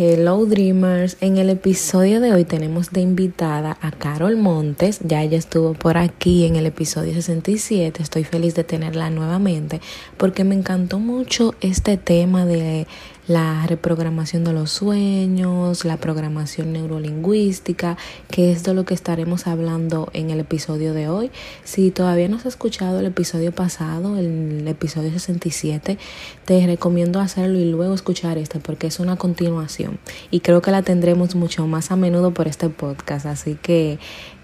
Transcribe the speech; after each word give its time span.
Hello 0.00 0.46
Dreamers, 0.46 1.16
en 1.20 1.38
el 1.38 1.50
episodio 1.50 2.20
de 2.20 2.32
hoy 2.32 2.44
tenemos 2.44 2.92
de 2.92 3.00
invitada 3.00 3.76
a 3.80 3.90
Carol 3.90 4.36
Montes, 4.36 5.00
ya 5.02 5.24
ella 5.24 5.36
estuvo 5.36 5.74
por 5.74 5.96
aquí 5.98 6.44
en 6.44 6.54
el 6.54 6.66
episodio 6.66 7.12
67, 7.14 8.00
estoy 8.00 8.22
feliz 8.22 8.54
de 8.54 8.62
tenerla 8.62 9.10
nuevamente 9.10 9.80
porque 10.16 10.44
me 10.44 10.54
encantó 10.54 11.00
mucho 11.00 11.56
este 11.60 11.96
tema 11.96 12.46
de 12.46 12.86
la 13.28 13.66
reprogramación 13.66 14.42
de 14.42 14.54
los 14.54 14.72
sueños, 14.72 15.84
la 15.84 15.98
programación 15.98 16.72
neurolingüística, 16.72 17.96
que 18.30 18.50
es 18.50 18.64
de 18.64 18.74
lo 18.74 18.84
que 18.84 18.94
estaremos 18.94 19.46
hablando 19.46 20.08
en 20.14 20.30
el 20.30 20.40
episodio 20.40 20.94
de 20.94 21.08
hoy. 21.08 21.30
Si 21.62 21.90
todavía 21.90 22.28
no 22.28 22.36
has 22.36 22.46
escuchado 22.46 22.98
el 23.00 23.06
episodio 23.06 23.52
pasado, 23.52 24.16
el 24.16 24.66
episodio 24.66 25.10
67, 25.10 25.98
te 26.46 26.66
recomiendo 26.66 27.20
hacerlo 27.20 27.58
y 27.58 27.70
luego 27.70 27.94
escuchar 27.94 28.38
este 28.38 28.58
porque 28.58 28.86
es 28.86 28.98
una 28.98 29.16
continuación 29.16 29.98
y 30.30 30.40
creo 30.40 30.62
que 30.62 30.70
la 30.70 30.82
tendremos 30.82 31.34
mucho 31.34 31.66
más 31.66 31.90
a 31.90 31.96
menudo 31.96 32.32
por 32.32 32.48
este 32.48 32.70
podcast, 32.70 33.26
así 33.26 33.58
que 33.60 33.98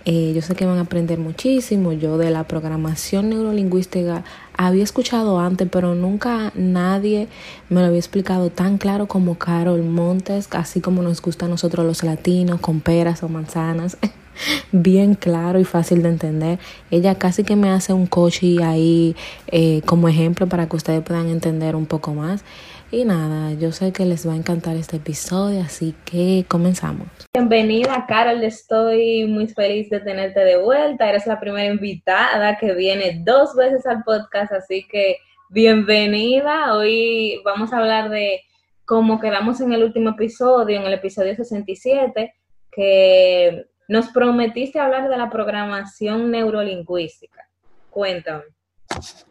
eh, 0.04 0.32
yo 0.34 0.42
sé 0.42 0.54
que 0.54 0.66
van 0.66 0.78
a 0.78 0.82
aprender 0.82 1.18
muchísimo. 1.18 1.92
Yo 1.92 2.18
de 2.18 2.30
la 2.30 2.44
programación 2.44 3.30
neurolingüística 3.30 4.24
había 4.56 4.84
escuchado 4.84 5.40
antes, 5.40 5.68
pero 5.70 5.94
nunca 5.94 6.52
nadie 6.54 7.28
me 7.70 7.80
lo 7.80 7.86
había 7.86 7.98
explicado 7.98 8.50
tan 8.50 8.78
claro 8.78 9.06
como 9.06 9.36
Carol 9.36 9.82
Montes, 9.82 10.48
así 10.50 10.80
como 10.80 11.02
nos 11.02 11.22
gusta 11.22 11.46
a 11.46 11.48
nosotros 11.48 11.86
los 11.86 12.02
latinos, 12.02 12.60
con 12.60 12.80
peras 12.80 13.22
o 13.22 13.28
manzanas. 13.28 13.96
bien 14.72 15.14
claro 15.14 15.58
y 15.60 15.64
fácil 15.64 16.02
de 16.02 16.08
entender. 16.08 16.58
Ella 16.90 17.14
casi 17.16 17.44
que 17.44 17.56
me 17.56 17.70
hace 17.70 17.92
un 17.92 18.06
coche 18.06 18.62
ahí 18.62 19.16
eh, 19.48 19.80
como 19.86 20.08
ejemplo 20.08 20.48
para 20.48 20.68
que 20.68 20.76
ustedes 20.76 21.02
puedan 21.02 21.28
entender 21.28 21.76
un 21.76 21.86
poco 21.86 22.14
más. 22.14 22.44
Y 22.94 23.04
nada, 23.04 23.52
yo 23.54 23.72
sé 23.72 23.92
que 23.92 24.04
les 24.04 24.24
va 24.24 24.34
a 24.34 24.36
encantar 24.36 24.76
este 24.76 24.98
episodio, 24.98 25.62
así 25.62 25.96
que 26.04 26.44
comenzamos. 26.46 27.08
Bienvenida, 27.34 28.06
Carol. 28.06 28.44
Estoy 28.44 29.26
muy 29.26 29.48
feliz 29.48 29.90
de 29.90 29.98
tenerte 29.98 30.38
de 30.38 30.58
vuelta. 30.58 31.08
Eres 31.08 31.26
la 31.26 31.40
primera 31.40 31.66
invitada 31.66 32.56
que 32.56 32.72
viene 32.72 33.20
dos 33.24 33.56
veces 33.56 33.84
al 33.84 34.04
podcast, 34.04 34.52
así 34.52 34.86
que 34.88 35.16
bienvenida. 35.48 36.72
Hoy 36.72 37.40
vamos 37.44 37.72
a 37.72 37.78
hablar 37.78 38.10
de 38.10 38.42
cómo 38.84 39.18
quedamos 39.18 39.60
en 39.60 39.72
el 39.72 39.82
último 39.82 40.10
episodio, 40.10 40.78
en 40.78 40.86
el 40.86 40.92
episodio 40.92 41.34
67, 41.34 42.32
que 42.70 43.66
nos 43.88 44.06
prometiste 44.10 44.78
hablar 44.78 45.08
de 45.08 45.16
la 45.16 45.30
programación 45.30 46.30
neurolingüística. 46.30 47.42
Cuéntame. 47.90 48.53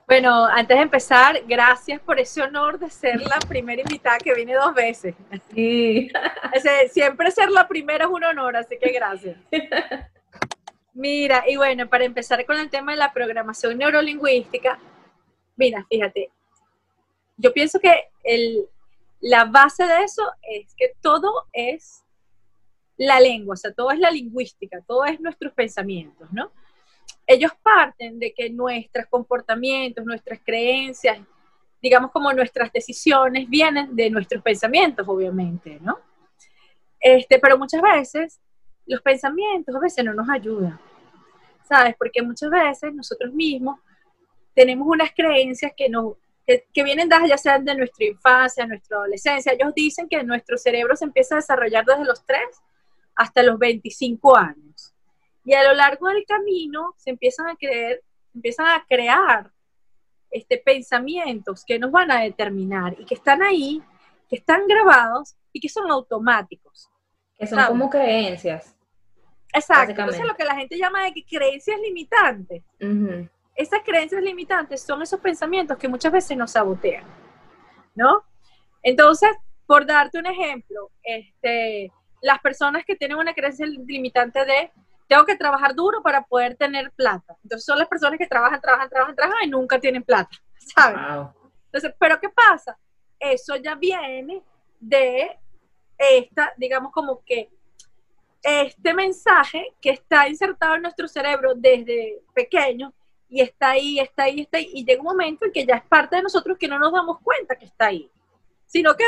Bueno, 0.08 0.46
antes 0.46 0.78
de 0.78 0.84
empezar, 0.84 1.42
gracias 1.48 2.00
por 2.02 2.20
ese 2.20 2.42
honor 2.42 2.78
de 2.78 2.90
ser 2.90 3.22
la 3.22 3.40
primera 3.40 3.82
invitada 3.82 4.18
que 4.18 4.34
viene 4.34 4.54
dos 4.54 4.74
veces. 4.74 5.16
Sí. 5.54 6.10
siempre 6.92 7.32
ser 7.32 7.50
la 7.50 7.68
primera 7.68 8.06
es 8.06 8.12
un 8.12 8.24
honor, 8.24 8.56
así 8.58 8.78
que 8.78 8.92
gracias. 8.92 9.38
Mira, 10.94 11.44
y 11.48 11.56
bueno, 11.56 11.90
para 11.90 12.06
empezar 12.06 12.46
con 12.46 12.58
el 12.58 12.70
tema 12.70 12.92
de 12.92 13.00
la 13.00 13.12
programación 13.12 13.78
neurolingüística, 13.78 14.78
mira, 15.56 15.86
fíjate, 15.90 16.32
yo 17.38 17.52
pienso 17.52 17.80
que 17.80 18.10
el, 18.24 18.68
la 19.20 19.46
base 19.46 19.86
de 19.86 20.04
eso 20.04 20.24
es 20.42 20.76
que 20.76 20.94
todo 21.02 21.48
es 21.52 22.04
la 22.98 23.20
lengua, 23.20 23.54
o 23.54 23.58
sea, 23.58 23.74
todo 23.74 23.90
es 23.92 24.00
la 24.00 24.12
lingüística, 24.12 24.82
todo 24.86 25.06
es 25.06 25.20
nuestros 25.20 25.54
pensamientos, 25.54 26.32
¿no? 26.32 26.52
Ellos 27.26 27.52
parten 27.62 28.20
de 28.20 28.34
que 28.34 28.50
nuestros 28.50 29.06
comportamientos, 29.08 30.06
nuestras 30.06 30.40
creencias, 30.44 31.20
digamos 31.82 32.12
como 32.12 32.32
nuestras 32.34 32.72
decisiones 32.72 33.50
vienen 33.50 33.96
de 33.96 34.10
nuestros 34.10 34.42
pensamientos, 34.42 35.08
obviamente, 35.08 35.80
¿no? 35.82 36.00
Este, 37.00 37.40
pero 37.40 37.58
muchas 37.58 37.82
veces 37.82 38.40
los 38.86 39.02
pensamientos 39.02 39.76
a 39.76 39.80
veces 39.80 40.06
no 40.06 40.14
nos 40.14 40.30
ayudan, 40.30 40.80
¿sabes? 41.68 41.96
Porque 41.98 42.22
muchas 42.22 42.50
veces 42.50 42.94
nosotros 42.94 43.34
mismos 43.34 43.80
tenemos 44.54 44.88
unas 44.88 45.12
creencias 45.14 45.74
que, 45.76 45.90
nos, 45.90 46.16
que, 46.46 46.84
vienen 46.84 47.10
dadas 47.10 47.30
ya 47.30 47.38
sean 47.38 47.66
de 47.66 47.76
nuestra 47.76 48.06
infancia, 48.06 48.66
nuestra 48.66 48.98
adolescencia. 48.98 49.52
Ellos 49.52 49.74
dicen 49.76 50.08
que 50.08 50.24
nuestro 50.24 50.58
cerebro 50.58 50.96
se 50.96 51.06
empieza 51.06 51.36
a 51.36 51.38
desarrollar 51.38 51.86
desde 51.86 52.06
los 52.06 52.26
3 52.26 52.40
hasta 53.16 53.44
los 53.44 53.58
25 53.60 54.38
años. 54.38 54.93
Y 55.44 55.54
a 55.54 55.64
lo 55.64 55.74
largo 55.74 56.08
del 56.08 56.26
camino 56.26 56.94
se 56.98 57.12
empiezan 57.12 57.48
a 57.48 57.56
creer, 57.56 58.02
empiezan 58.34 58.68
a 58.68 58.86
crear 58.88 59.52
este, 60.32 60.58
pensamientos 60.58 61.64
que 61.66 61.78
nos 61.78 61.92
van 61.92 62.12
a 62.12 62.22
determinar 62.22 62.96
y 62.98 63.06
que 63.06 63.16
están 63.16 63.44
ahí, 63.44 63.82
que 64.30 64.38
están 64.38 64.68
grabados 64.68 65.36
y 65.52 65.60
que 65.60 65.70
son 65.70 65.92
automáticos. 65.92 66.90
Que 67.38 67.48
son 67.48 67.64
como 67.68 67.90
creencias. 67.90 68.76
Exacto. 69.54 70.02
Eso 70.02 70.22
es 70.22 70.28
lo 70.28 70.36
que 70.36 70.46
la 70.46 70.56
gente 70.56 70.78
llama 70.78 71.04
de 71.04 71.26
creencias 71.26 71.80
limitantes. 71.80 72.64
Esas 73.56 73.82
creencias 73.86 74.24
limitantes 74.24 74.82
son 74.82 75.02
esos 75.02 75.20
pensamientos 75.20 75.78
que 75.78 75.88
muchas 75.88 76.12
veces 76.12 76.36
nos 76.36 76.52
sabotean, 76.52 77.06
¿no? 77.94 78.24
Entonces, 78.82 79.30
por 79.68 79.86
darte 79.86 80.18
un 80.18 80.26
ejemplo, 80.26 80.90
este, 81.04 81.92
las 82.22 82.40
personas 82.40 82.84
que 82.86 82.96
tienen 82.96 83.18
una 83.18 83.34
creencia 83.34 83.68
limitante 83.68 84.44
de 84.46 84.72
tengo 85.08 85.26
que 85.26 85.36
trabajar 85.36 85.76
duro 85.76 86.02
para 86.02 86.24
poder 86.24 86.56
tener 86.56 86.92
plata. 86.92 87.36
Entonces 87.44 87.66
son 87.66 87.78
las 87.78 87.88
personas 87.88 88.18
que 88.18 88.28
trabajan, 88.28 88.62
trabajan, 88.62 88.90
trabajan, 88.90 89.16
trabajan 89.16 89.44
y 89.44 89.50
nunca 89.50 89.80
tienen 89.80 90.04
plata, 90.04 90.36
¿sabes? 90.76 91.00
Entonces, 91.66 91.94
pero 92.00 92.20
¿qué 92.20 92.30
pasa? 92.30 92.78
Eso 93.20 93.56
ya 93.56 93.76
viene 93.76 94.42
de 94.80 95.38
esta, 95.98 96.54
digamos 96.58 96.92
como 96.92 97.24
que 97.24 97.50
este 98.42 98.94
mensaje 98.94 99.74
que 99.80 99.92
está 99.92 100.28
insertado 100.28 100.76
en 100.76 100.82
nuestro 100.82 101.08
cerebro 101.08 101.54
desde 101.56 102.22
pequeño 102.34 102.94
y 103.30 103.42
está 103.42 103.72
ahí, 103.72 104.00
está 104.00 104.24
ahí, 104.24 104.42
está 104.42 104.58
ahí, 104.58 104.70
y 104.74 104.86
llega 104.86 105.00
un 105.00 105.08
momento 105.08 105.46
en 105.46 105.52
que 105.52 105.66
ya 105.66 105.76
es 105.76 105.86
parte 105.86 106.18
de 106.18 106.24
nosotros 106.24 106.58
que 106.58 106.68
no 106.68 106.78
nos 106.78 106.92
damos 106.92 107.20
cuenta 107.22 107.56
que 107.56 107.66
está 107.66 107.88
ahí, 107.88 108.12
sino 108.66 108.96
que 108.96 109.06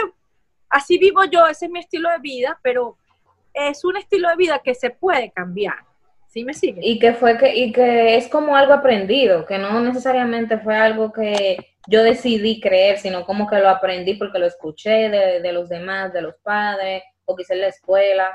así 0.70 0.98
vivo 0.98 1.26
yo, 1.26 1.46
ese 1.46 1.66
es 1.66 1.72
mi 1.72 1.80
estilo 1.80 2.10
de 2.10 2.20
vida, 2.20 2.58
pero 2.64 2.98
es 3.56 3.84
un 3.84 3.98
estilo 3.98 4.30
de 4.30 4.36
vida 4.36 4.62
que 4.64 4.76
se 4.76 4.90
puede 4.90 5.32
cambiar. 5.32 5.78
¿Sí 6.28 6.44
me 6.44 6.54
sigue? 6.54 6.82
Y 6.84 7.00
que 7.00 7.14
fue 7.14 7.38
que, 7.38 7.56
y 7.56 7.72
que 7.72 8.18
es 8.18 8.28
como 8.28 8.58
algo 8.58 8.74
aprendido, 8.74 9.46
que 9.46 9.58
no 9.58 9.80
necesariamente 9.80 10.58
fue 10.58 10.76
algo 10.76 11.14
que 11.14 11.76
yo 11.88 12.04
decidí 12.04 12.60
creer, 12.60 12.98
sino 12.98 13.26
como 13.26 13.48
que 13.48 13.60
lo 13.60 13.70
aprendí 13.70 14.16
porque 14.16 14.40
lo 14.40 14.46
escuché 14.46 15.10
de, 15.10 15.52
los 15.54 15.70
demás, 15.70 16.12
de 16.12 16.22
los 16.22 16.36
padres, 16.44 17.04
o 17.24 17.36
quizá 17.36 17.54
en 17.54 17.62
la 17.62 17.68
escuela. 17.68 18.34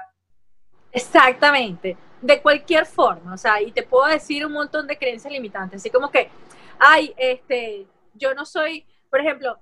Exactamente, 0.93 1.97
de 2.23 2.41
cualquier 2.41 2.87
forma, 2.87 3.35
o 3.35 3.37
sea, 3.37 3.61
y 3.61 3.71
te 3.71 3.83
puedo 3.83 4.07
decir 4.07 4.47
un 4.47 4.53
montón 4.53 4.87
de 4.87 4.97
creencias 4.97 5.33
limitantes, 5.33 5.81
así 5.81 5.91
como 5.91 6.11
que, 6.11 6.31
ay, 6.79 7.13
este, 7.17 7.87
yo 8.15 8.35
no 8.35 8.45
soy, 8.45 8.87
por 9.11 9.21
ejemplo, 9.21 9.59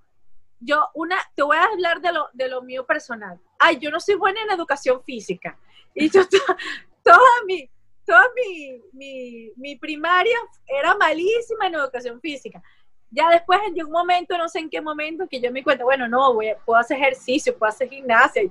yo 0.60 0.88
una, 0.94 1.16
te 1.34 1.42
voy 1.42 1.56
a 1.56 1.64
hablar 1.64 2.00
de 2.00 2.12
lo, 2.12 2.28
de 2.32 2.48
lo 2.48 2.62
mío 2.62 2.86
personal. 2.86 3.38
Ay, 3.58 3.78
yo 3.78 3.90
no 3.90 4.00
soy 4.00 4.14
buena 4.14 4.40
en 4.42 4.50
educación 4.50 5.02
física. 5.04 5.58
Y 5.94 6.10
yo 6.10 6.22
toda 7.02 7.18
mi, 7.46 7.68
toda 8.04 8.24
mi, 8.36 8.80
mi, 8.92 9.52
mi 9.56 9.76
primaria 9.76 10.36
era 10.66 10.96
malísima 10.96 11.66
en 11.66 11.74
educación 11.74 12.20
física. 12.20 12.62
Ya 13.10 13.30
después 13.30 13.58
en 13.66 13.84
un 13.84 13.90
momento, 13.90 14.36
no 14.36 14.48
sé 14.48 14.58
en 14.58 14.70
qué 14.70 14.80
momento, 14.80 15.26
que 15.28 15.40
yo 15.40 15.50
me 15.50 15.64
cuenta, 15.64 15.84
bueno, 15.84 16.08
no, 16.08 16.34
voy 16.34 16.52
puedo 16.64 16.78
hacer 16.78 16.98
ejercicio, 16.98 17.56
puedo 17.56 17.70
hacer 17.70 17.88
gimnasia. 17.88 18.42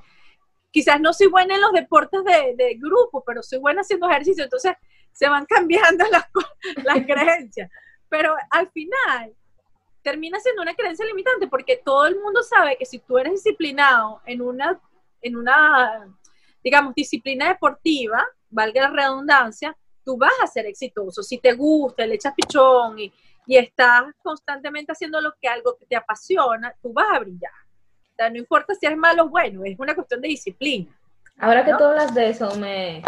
Quizás 0.71 0.99
no 0.99 1.13
soy 1.13 1.27
buena 1.27 1.55
en 1.55 1.61
los 1.61 1.71
deportes 1.71 2.23
de, 2.23 2.55
de 2.55 2.75
grupo, 2.75 3.23
pero 3.25 3.41
soy 3.43 3.59
buena 3.59 3.81
haciendo 3.81 4.09
ejercicio. 4.09 4.43
Entonces 4.43 4.73
se 5.11 5.29
van 5.29 5.45
cambiando 5.45 6.05
las, 6.11 6.25
las 6.83 7.05
creencias. 7.05 7.69
Pero 8.09 8.35
al 8.49 8.69
final, 8.71 9.33
termina 10.01 10.39
siendo 10.39 10.61
una 10.61 10.75
creencia 10.75 11.05
limitante 11.05 11.47
porque 11.47 11.81
todo 11.83 12.05
el 12.05 12.19
mundo 12.19 12.41
sabe 12.41 12.77
que 12.77 12.85
si 12.85 12.99
tú 12.99 13.17
eres 13.17 13.33
disciplinado 13.33 14.21
en 14.25 14.41
una, 14.41 14.79
en 15.21 15.35
una 15.35 16.07
digamos, 16.67 16.93
disciplina 16.93 17.47
deportiva, 17.47 18.25
valga 18.49 18.81
la 18.81 18.89
redundancia, 18.89 19.73
tú 20.03 20.17
vas 20.17 20.33
a 20.43 20.47
ser 20.47 20.65
exitoso. 20.65 21.23
Si 21.23 21.37
te 21.37 21.53
gusta, 21.53 22.05
le 22.05 22.15
echas 22.15 22.33
pichón 22.33 22.99
y, 22.99 23.13
y 23.45 23.55
estás 23.55 24.03
constantemente 24.21 24.91
haciendo 24.91 25.21
lo 25.21 25.33
que 25.41 25.47
algo 25.47 25.77
que 25.77 25.85
te 25.85 25.95
apasiona, 25.95 26.75
tú 26.81 26.91
vas 26.91 27.07
a 27.13 27.19
brillar. 27.19 27.51
O 28.11 28.15
sea, 28.17 28.29
no 28.29 28.37
importa 28.37 28.75
si 28.75 28.85
eres 28.85 28.97
malo 28.97 29.23
o 29.23 29.29
bueno, 29.29 29.61
es 29.63 29.79
una 29.79 29.95
cuestión 29.95 30.19
de 30.19 30.27
disciplina. 30.27 30.93
Ahora 31.39 31.63
que 31.63 31.73
tú 31.73 31.85
hablas 31.85 32.13
de 32.13 32.29
eso, 32.29 32.53
me, 32.57 33.01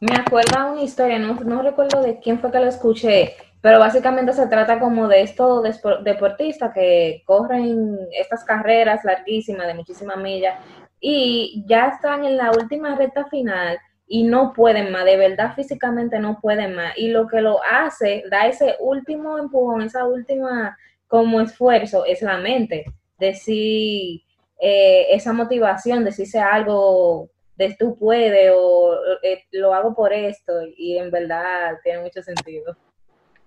me 0.00 0.16
acuerda 0.16 0.72
una 0.72 0.82
historia, 0.82 1.18
no, 1.18 1.34
no 1.34 1.62
recuerdo 1.62 2.02
de 2.02 2.18
quién 2.18 2.40
fue 2.40 2.50
que 2.50 2.58
lo 2.58 2.66
escuché, 2.66 3.36
pero 3.60 3.78
básicamente 3.78 4.32
se 4.32 4.48
trata 4.48 4.80
como 4.80 5.06
de 5.06 5.22
estos 5.22 5.62
deportistas 6.02 6.72
que 6.74 7.22
corren 7.26 7.96
estas 8.10 8.42
carreras 8.42 9.04
larguísimas 9.04 9.66
de 9.66 9.74
muchísimas 9.74 10.16
millas 10.16 10.58
y 11.06 11.62
ya 11.66 11.88
están 11.88 12.24
en 12.24 12.38
la 12.38 12.50
última 12.50 12.94
recta 12.94 13.26
final 13.26 13.78
y 14.06 14.22
no 14.22 14.54
pueden 14.54 14.90
más, 14.90 15.04
de 15.04 15.18
verdad 15.18 15.54
físicamente 15.54 16.18
no 16.18 16.40
pueden 16.40 16.74
más. 16.74 16.96
Y 16.96 17.08
lo 17.08 17.28
que 17.28 17.42
lo 17.42 17.62
hace, 17.62 18.24
da 18.30 18.46
ese 18.46 18.76
último 18.80 19.36
empujón, 19.36 19.82
esa 19.82 20.06
última 20.06 20.78
como 21.06 21.42
esfuerzo, 21.42 22.06
es 22.06 22.22
la 22.22 22.38
mente. 22.38 22.86
Decir, 23.18 24.22
eh, 24.58 25.06
esa 25.10 25.34
motivación 25.34 26.04
de 26.04 26.12
si 26.12 26.24
sea 26.24 26.54
algo 26.54 27.28
de 27.56 27.76
tú 27.78 27.98
puedes 27.98 28.50
o 28.56 28.96
eh, 29.22 29.44
lo 29.52 29.74
hago 29.74 29.94
por 29.94 30.10
esto 30.10 30.54
y 30.74 30.96
en 30.96 31.10
verdad 31.10 31.80
tiene 31.82 32.00
mucho 32.00 32.22
sentido. 32.22 32.78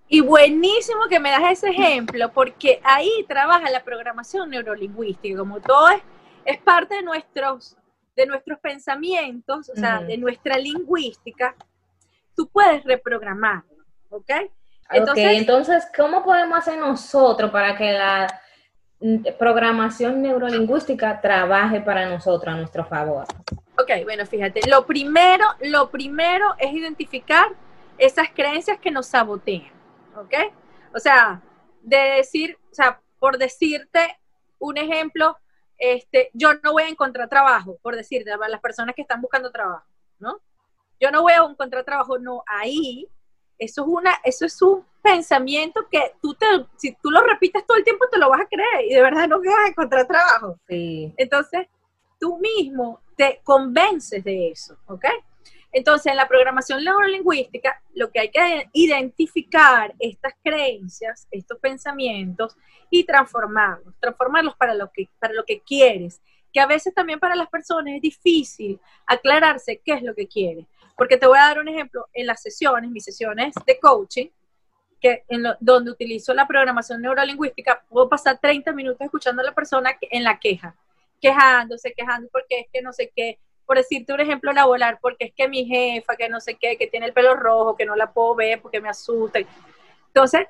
Y 0.08 0.22
buenísimo 0.22 1.08
que 1.10 1.20
me 1.20 1.32
das 1.32 1.54
ese 1.54 1.70
ejemplo, 1.70 2.32
porque 2.32 2.80
ahí 2.84 3.26
trabaja 3.28 3.72
la 3.72 3.84
programación 3.84 4.52
neurolingüística, 4.52 5.40
como 5.40 5.60
todo 5.60 5.90
es, 5.90 6.02
es 6.48 6.58
parte 6.60 6.96
de 6.96 7.04
nuestros, 7.04 7.76
de 8.16 8.26
nuestros 8.26 8.58
pensamientos, 8.60 9.70
o 9.70 9.76
sea, 9.76 10.00
de 10.00 10.18
nuestra 10.18 10.58
lingüística, 10.58 11.54
tú 12.36 12.48
puedes 12.48 12.84
reprogramar, 12.86 13.64
¿ok? 14.10 14.32
Entonces, 14.90 15.26
entonces, 15.34 15.88
¿cómo 15.96 16.24
podemos 16.24 16.58
hacer 16.58 16.80
nosotros 16.80 17.52
para 17.52 17.78
que 17.78 17.92
la 17.92 18.42
programación 19.38 20.22
neurolingüística 20.22 21.20
trabaje 21.20 21.82
para 21.82 22.10
nosotros 22.10 22.56
a 22.56 22.58
nuestro 22.58 22.86
favor? 22.86 23.26
Ok, 23.78 24.06
bueno, 24.06 24.26
fíjate, 24.26 24.62
lo 24.70 24.86
primero, 24.86 25.46
lo 25.60 25.90
primero 25.92 26.56
es 26.58 26.74
identificar 26.74 27.50
esas 27.98 28.30
creencias 28.34 28.80
que 28.80 28.90
nos 28.90 29.08
sabotean. 29.08 29.78
¿ok? 30.16 30.34
O 30.96 31.00
sea, 31.00 31.42
de 31.82 31.98
decir, 31.98 32.58
o 32.72 32.74
sea, 32.74 33.02
por 33.20 33.38
decirte 33.38 34.18
un 34.60 34.78
ejemplo, 34.78 35.38
este, 35.78 36.30
yo 36.34 36.54
no 36.64 36.74
voy 36.74 36.84
a 36.84 36.90
encontrar 36.90 37.30
trabajo, 37.30 37.78
por 37.82 37.96
decirte, 37.96 38.32
a 38.32 38.38
las 38.38 38.62
personas 38.62 38.96
que 38.96 39.02
están 39.02 39.22
buscando 39.22 39.52
trabajo, 39.52 39.86
¿no? 40.20 40.40
Yo 41.00 41.12
no 41.12 41.22
voy 41.22 41.34
a 41.34 41.44
encontrar 41.44 41.84
trabajo, 41.84 42.18
no, 42.18 42.44
ahí, 42.48 43.08
eso 43.60 43.82
es 43.82 43.88
una, 43.88 44.16
eso 44.24 44.46
es 44.46 44.62
un 44.62 44.86
pensamiento 45.02 45.88
que 45.90 46.14
tú 46.22 46.34
te, 46.34 46.46
si 46.78 46.96
tú 46.96 47.12
lo 47.12 47.22
repites 47.22 47.66
todo 47.66 47.78
el 47.78 47.84
tiempo, 47.84 48.06
te 48.12 48.18
lo 48.18 48.30
vas 48.30 48.42
a 48.42 48.48
creer 48.48 48.86
y 48.86 48.94
de 48.94 49.02
verdad 49.02 49.28
no 49.28 49.40
vas 49.40 49.66
a 49.66 49.70
encontrar 49.70 50.08
trabajo. 50.08 50.60
Sí. 50.68 51.14
Entonces, 51.18 51.68
tú 52.20 52.38
mismo 52.40 53.02
te 53.16 53.42
convences 53.44 54.24
de 54.24 54.50
eso, 54.50 54.78
¿ok? 54.88 55.06
Entonces, 55.72 56.12
en 56.12 56.18
la 56.18 56.28
programación 56.28 56.84
neurolingüística, 56.84 57.82
lo 57.94 58.10
que 58.10 58.20
hay 58.22 58.30
que 58.30 58.70
identificar 58.74 59.94
estas 60.00 60.34
creencias, 60.44 61.28
estos 61.30 61.60
pensamientos 61.60 62.56
y 62.90 63.04
transformarlos, 63.04 63.94
transformarlos 64.00 64.56
para 64.56 64.74
lo 64.74 64.92
que, 64.92 65.10
para 65.20 65.34
lo 65.34 65.44
que 65.44 65.62
quieres, 65.62 66.22
que 66.54 66.60
a 66.60 66.68
veces 66.68 66.94
también 66.94 67.20
para 67.20 67.36
las 67.36 67.50
personas 67.50 67.94
es 67.96 68.02
difícil 68.02 68.80
aclararse 69.06 69.82
qué 69.84 69.94
es 69.94 70.04
lo 70.04 70.16
que 70.16 70.28
quieres. 70.28 70.66
Porque 70.96 71.18
te 71.18 71.28
voy 71.28 71.38
a 71.38 71.44
dar 71.44 71.60
un 71.60 71.68
ejemplo, 71.68 72.08
en 72.14 72.26
las 72.26 72.42
sesiones, 72.42 72.90
mis 72.90 73.04
sesiones 73.04 73.54
de 73.66 73.80
coaching, 73.80 74.28
que 75.00 75.24
en 75.28 75.44
donde 75.60 75.92
utilizo 75.92 76.34
la 76.34 76.48
programación 76.48 77.02
neurolingüística, 77.02 77.84
puedo 77.88 78.10
pasar 78.10 78.40
30 78.40 78.72
minutos 78.74 79.02
escuchando 79.02 79.42
a 79.42 79.46
la 79.46 79.54
persona 79.54 79.96
en 80.02 80.24
la 80.24 80.40
queja, 80.40 80.76
quejándose, 81.22 81.94
quejando 81.94 82.30
porque 82.32 82.62
es 82.62 82.68
que 82.74 82.82
no 82.82 82.94
sé 82.94 83.12
qué, 83.16 83.38
por 83.68 83.78
decirte 83.78 84.14
un 84.14 84.22
ejemplo 84.22 84.54
laboral, 84.54 84.98
porque 85.02 85.26
es 85.26 85.34
que 85.36 85.50
mi 85.50 85.66
jefa, 85.66 86.16
que 86.16 86.30
no 86.30 86.40
sé 86.40 86.56
qué, 86.56 86.78
que 86.78 86.88
tiene 86.88 87.06
el 87.06 87.14
pelo 87.14 87.36
rojo, 87.36 87.76
que 87.76 87.86
no 87.86 87.98
la 87.98 88.14
puedo 88.14 88.34
ver 88.34 88.62
porque 88.62 88.80
me 88.80 88.88
asusta. 88.88 89.40
Entonces, 90.08 90.48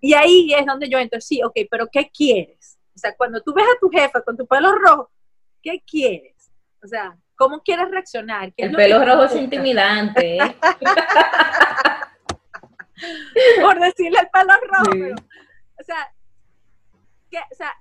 y 0.00 0.14
ahí 0.14 0.54
es 0.54 0.64
donde 0.64 0.88
yo 0.88 0.98
entro, 0.98 1.20
sí, 1.20 1.42
ok, 1.44 1.54
pero 1.70 1.86
¿qué 1.86 2.10
quieres? 2.10 2.78
O 2.96 2.98
sea, 2.98 3.14
cuando 3.14 3.42
tú 3.42 3.52
ves 3.52 3.66
a 3.66 3.78
tu 3.78 3.90
jefa 3.90 4.22
con 4.22 4.34
tu 4.34 4.46
pelo 4.46 4.74
rojo, 4.74 5.10
¿qué 5.62 5.82
quieres? 5.86 6.50
O 6.82 6.86
sea, 6.86 7.14
¿cómo 7.36 7.62
quieres 7.62 7.90
reaccionar? 7.90 8.50
el 8.56 8.72
pelo 8.72 9.04
rojo 9.04 9.24
es 9.24 9.36
intimidante. 9.36 10.38
¿eh? 10.38 10.40
por 13.60 13.78
decirle 13.78 14.20
el 14.20 14.28
pelo 14.30 14.54
rojo. 14.68 14.90
o 15.78 15.84
sea, 15.84 16.14
que, 17.30 17.38
o 17.38 17.54
sea, 17.54 17.76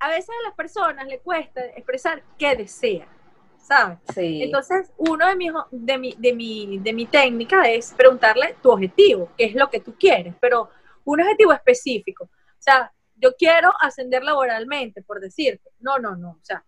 a 0.00 0.10
veces 0.10 0.28
a 0.28 0.48
las 0.48 0.54
personas 0.54 1.06
le 1.06 1.18
cuesta 1.20 1.64
expresar 1.64 2.22
qué 2.38 2.56
desean. 2.56 3.21
¿Sabes? 3.62 3.98
Sí. 4.14 4.42
Entonces, 4.42 4.92
uno 4.98 5.26
de, 5.26 5.36
mis, 5.36 5.52
de, 5.70 5.98
mi, 5.98 6.14
de, 6.18 6.32
mi, 6.34 6.78
de 6.78 6.92
mi 6.92 7.06
técnica 7.06 7.70
es 7.70 7.94
preguntarle 7.96 8.56
tu 8.62 8.70
objetivo, 8.70 9.30
qué 9.38 9.44
es 9.44 9.54
lo 9.54 9.70
que 9.70 9.80
tú 9.80 9.94
quieres, 9.98 10.34
pero 10.40 10.68
un 11.04 11.20
objetivo 11.20 11.52
específico. 11.52 12.24
O 12.24 12.62
sea, 12.62 12.92
yo 13.16 13.34
quiero 13.36 13.72
ascender 13.80 14.24
laboralmente, 14.24 15.02
por 15.02 15.20
decirte. 15.20 15.70
No, 15.80 15.98
no, 15.98 16.16
no. 16.16 16.30
O 16.30 16.44
sea, 16.44 16.64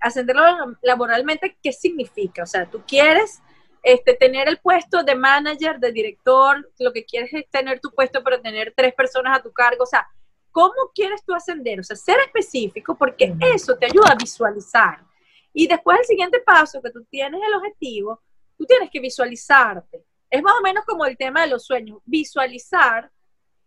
ascender 0.00 0.36
laboralmente, 0.82 1.56
¿qué 1.62 1.72
significa? 1.72 2.42
O 2.42 2.46
sea, 2.46 2.68
tú 2.68 2.82
quieres 2.86 3.40
este, 3.82 4.14
tener 4.14 4.48
el 4.48 4.58
puesto 4.58 5.02
de 5.02 5.14
manager, 5.14 5.78
de 5.78 5.92
director, 5.92 6.70
lo 6.78 6.92
que 6.92 7.04
quieres 7.04 7.32
es 7.32 7.48
tener 7.50 7.80
tu 7.80 7.90
puesto 7.92 8.22
para 8.22 8.40
tener 8.40 8.74
tres 8.76 8.94
personas 8.94 9.38
a 9.38 9.42
tu 9.42 9.52
cargo. 9.52 9.84
O 9.84 9.86
sea, 9.86 10.06
¿cómo 10.50 10.90
quieres 10.94 11.24
tú 11.24 11.34
ascender? 11.34 11.80
O 11.80 11.84
sea, 11.84 11.96
ser 11.96 12.16
específico 12.26 12.96
porque 12.96 13.34
eso 13.54 13.76
te 13.76 13.86
ayuda 13.86 14.12
a 14.12 14.16
visualizar. 14.16 15.09
Y 15.52 15.66
después 15.66 15.98
el 15.98 16.04
siguiente 16.04 16.40
paso, 16.40 16.80
que 16.80 16.90
tú 16.90 17.04
tienes 17.04 17.40
el 17.46 17.54
objetivo, 17.54 18.22
tú 18.56 18.64
tienes 18.66 18.90
que 18.90 19.00
visualizarte. 19.00 20.04
Es 20.28 20.42
más 20.42 20.54
o 20.58 20.62
menos 20.62 20.84
como 20.84 21.04
el 21.04 21.16
tema 21.16 21.42
de 21.42 21.48
los 21.48 21.64
sueños, 21.64 21.98
visualizar 22.04 23.10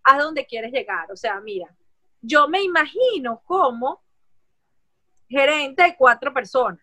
a 0.03 0.17
dónde 0.17 0.45
quieres 0.45 0.71
llegar. 0.71 1.11
O 1.11 1.15
sea, 1.15 1.39
mira, 1.41 1.67
yo 2.21 2.47
me 2.47 2.61
imagino 2.61 3.41
como 3.45 4.01
gerente 5.27 5.83
de 5.83 5.95
cuatro 5.97 6.33
personas. 6.33 6.79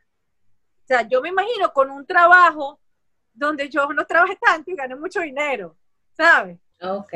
O 0.85 0.87
sea, 0.87 1.09
yo 1.09 1.23
me 1.23 1.29
imagino 1.29 1.73
con 1.73 1.91
un 1.91 2.07
trabajo 2.07 2.81
donde 3.33 3.69
yo 3.69 3.87
no 3.89 4.05
trabaje 4.05 4.37
tanto 4.37 4.71
y 4.71 4.75
gane 4.75 4.97
mucho 4.97 5.21
dinero, 5.21 5.77
¿sabes? 6.13 6.59
Ok. 6.83 7.13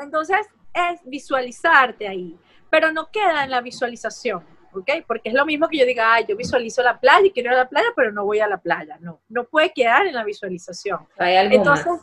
Entonces, 0.00 0.46
es 0.74 1.00
visualizarte 1.04 2.08
ahí, 2.08 2.38
pero 2.70 2.90
no 2.92 3.10
queda 3.10 3.44
en 3.44 3.50
la 3.50 3.60
visualización. 3.60 4.44
¿Ok? 4.72 4.90
Porque 5.06 5.28
es 5.28 5.34
lo 5.34 5.44
mismo 5.44 5.68
que 5.68 5.78
yo 5.78 5.86
diga, 5.86 6.14
ay, 6.14 6.24
yo 6.28 6.36
visualizo 6.36 6.82
la 6.82 6.98
playa 6.98 7.26
y 7.26 7.30
quiero 7.30 7.50
ir 7.50 7.54
a 7.54 7.58
la 7.64 7.68
playa, 7.68 7.88
pero 7.94 8.12
no 8.12 8.24
voy 8.24 8.40
a 8.40 8.48
la 8.48 8.58
playa. 8.58 8.98
No, 9.00 9.20
no 9.28 9.44
puede 9.44 9.72
quedar 9.72 10.06
en 10.06 10.14
la 10.14 10.24
visualización. 10.24 11.06
Hay 11.18 11.36
algo 11.36 11.54
entonces, 11.54 11.86
más. 11.86 12.02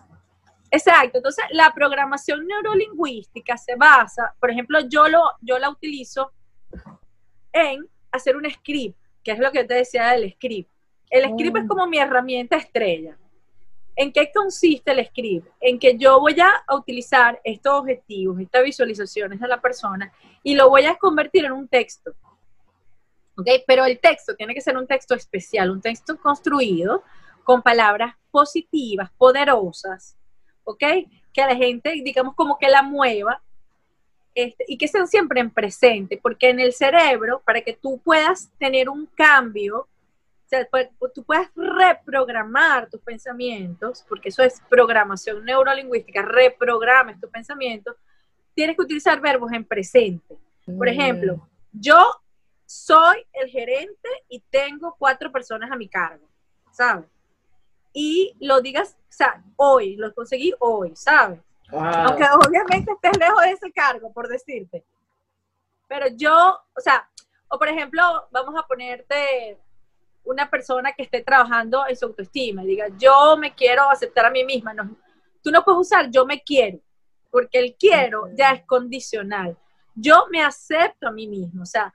Exacto, 0.71 1.18
entonces 1.18 1.45
la 1.51 1.74
programación 1.74 2.45
neurolingüística 2.45 3.57
se 3.57 3.75
basa, 3.75 4.36
por 4.39 4.51
ejemplo, 4.51 4.80
yo, 4.88 5.07
lo, 5.07 5.21
yo 5.42 5.57
la 5.57 5.69
utilizo 5.69 6.31
en 7.51 7.88
hacer 8.12 8.36
un 8.36 8.50
script, 8.50 8.98
que 9.24 9.31
es 9.31 9.39
lo 9.39 9.51
que 9.51 9.63
te 9.63 9.74
decía 9.74 10.12
del 10.12 10.31
script. 10.33 10.69
El 11.10 11.31
script 11.31 11.57
es 11.57 11.63
oh. 11.65 11.68
como 11.68 11.88
mi 11.88 11.98
herramienta 11.98 12.56
estrella. 12.56 13.18
¿En 13.95 14.13
qué 14.13 14.31
consiste 14.33 14.92
el 14.92 15.06
script? 15.07 15.48
En 15.60 15.80
que 15.80 15.98
yo 15.98 16.19
voy 16.19 16.38
a 16.39 16.63
utilizar 16.74 17.42
estos 17.44 17.81
objetivos, 17.81 18.39
estas 18.39 18.63
visualizaciones 18.63 19.39
de 19.39 19.48
la 19.48 19.60
persona 19.60 20.13
y 20.44 20.56
lo 20.56 20.69
voy 20.69 20.86
a 20.86 20.95
convertir 20.95 21.45
en 21.45 21.51
un 21.51 21.68
texto. 21.68 22.13
Pero 23.68 23.86
el 23.86 24.00
texto 24.00 24.36
tiene 24.36 24.53
que 24.53 24.62
ser 24.62 24.77
un 24.77 24.88
texto 24.88 25.15
especial, 25.15 25.71
un 25.71 25.81
texto 25.81 26.18
construido 26.18 27.03
con 27.44 27.62
palabras 27.62 28.15
positivas, 28.31 29.10
poderosas, 29.17 30.15
¿ok? 30.63 30.84
Que 31.34 31.41
a 31.41 31.48
la 31.48 31.55
gente, 31.55 31.91
digamos, 32.03 32.36
como 32.36 32.58
que 32.58 32.69
la 32.69 32.84
mueva 32.84 33.41
este, 34.36 34.63
y 34.67 34.77
que 34.77 34.88
sean 34.88 35.08
siempre 35.08 35.41
en 35.41 35.50
presente, 35.50 36.19
porque 36.22 36.50
en 36.50 36.60
el 36.60 36.74
cerebro, 36.74 37.41
para 37.43 37.62
que 37.62 37.74
tú 37.74 38.00
puedas 38.00 38.51
tener 38.60 38.88
un 38.88 39.08
cambio, 39.08 39.79
o 39.79 40.48
sea, 40.48 40.67
pues, 40.69 40.89
tú 41.13 41.24
puedas 41.24 41.50
reprogramar 41.55 42.89
tus 42.89 43.01
pensamientos, 43.01 44.05
porque 44.08 44.29
eso 44.29 44.43
es 44.43 44.62
programación 44.69 45.43
neurolingüística, 45.43 46.22
reprogrames 46.22 47.19
tus 47.19 47.29
pensamientos, 47.29 47.96
tienes 48.53 48.75
que 48.75 48.84
utilizar 48.84 49.19
verbos 49.19 49.51
en 49.51 49.65
presente. 49.65 50.38
Por 50.65 50.88
mm. 50.88 50.89
ejemplo, 50.89 51.50
yo 51.72 51.98
soy 52.70 53.26
el 53.34 53.50
gerente 53.50 54.10
y 54.28 54.42
tengo 54.42 54.96
cuatro 55.00 55.32
personas 55.32 55.72
a 55.72 55.76
mi 55.76 55.90
cargo, 55.90 56.30
¿sabes? 56.70 57.10
Y 57.94 58.36
lo 58.40 58.62
digas, 58.62 58.96
o 58.96 59.12
sea, 59.12 59.44
hoy, 59.56 59.96
lo 59.96 60.14
conseguí 60.14 60.54
hoy, 60.60 60.96
¿sabes? 60.96 61.40
Aunque 61.72 62.26
obviamente 62.46 62.92
estés 62.92 63.18
lejos 63.18 63.42
de 63.42 63.52
ese 63.54 63.72
cargo, 63.72 64.14
por 64.14 64.28
decirte. 64.28 64.86
Pero 65.88 66.10
yo, 66.16 66.60
o 66.78 66.80
sea, 66.80 67.10
o 67.48 67.58
por 67.58 67.70
ejemplo, 67.70 68.04
vamos 68.30 68.54
a 68.56 68.68
ponerte 68.68 69.58
una 70.24 70.48
persona 70.48 70.94
que 70.94 71.02
esté 71.02 71.24
trabajando 71.24 71.88
en 71.88 71.98
su 71.98 72.06
autoestima 72.06 72.64
y 72.64 72.68
diga, 72.68 72.86
yo 73.00 73.36
me 73.36 73.56
quiero 73.56 73.90
aceptar 73.90 74.28
a 74.28 74.30
mí 74.30 74.46
misma. 74.46 74.76
No, 74.76 74.96
tú 75.42 75.50
no 75.50 75.66
puedes 75.66 75.80
usar 75.80 76.12
yo 76.12 76.24
me 76.24 76.44
quiero, 76.44 76.78
porque 77.32 77.58
el 77.58 77.76
quiero 77.80 78.30
ya 78.36 78.52
es 78.52 78.64
condicional. 78.68 79.58
Yo 79.96 80.28
me 80.30 80.44
acepto 80.44 81.08
a 81.08 81.12
mí 81.12 81.28
mismo, 81.28 81.64
o 81.64 81.66
sea, 81.66 81.92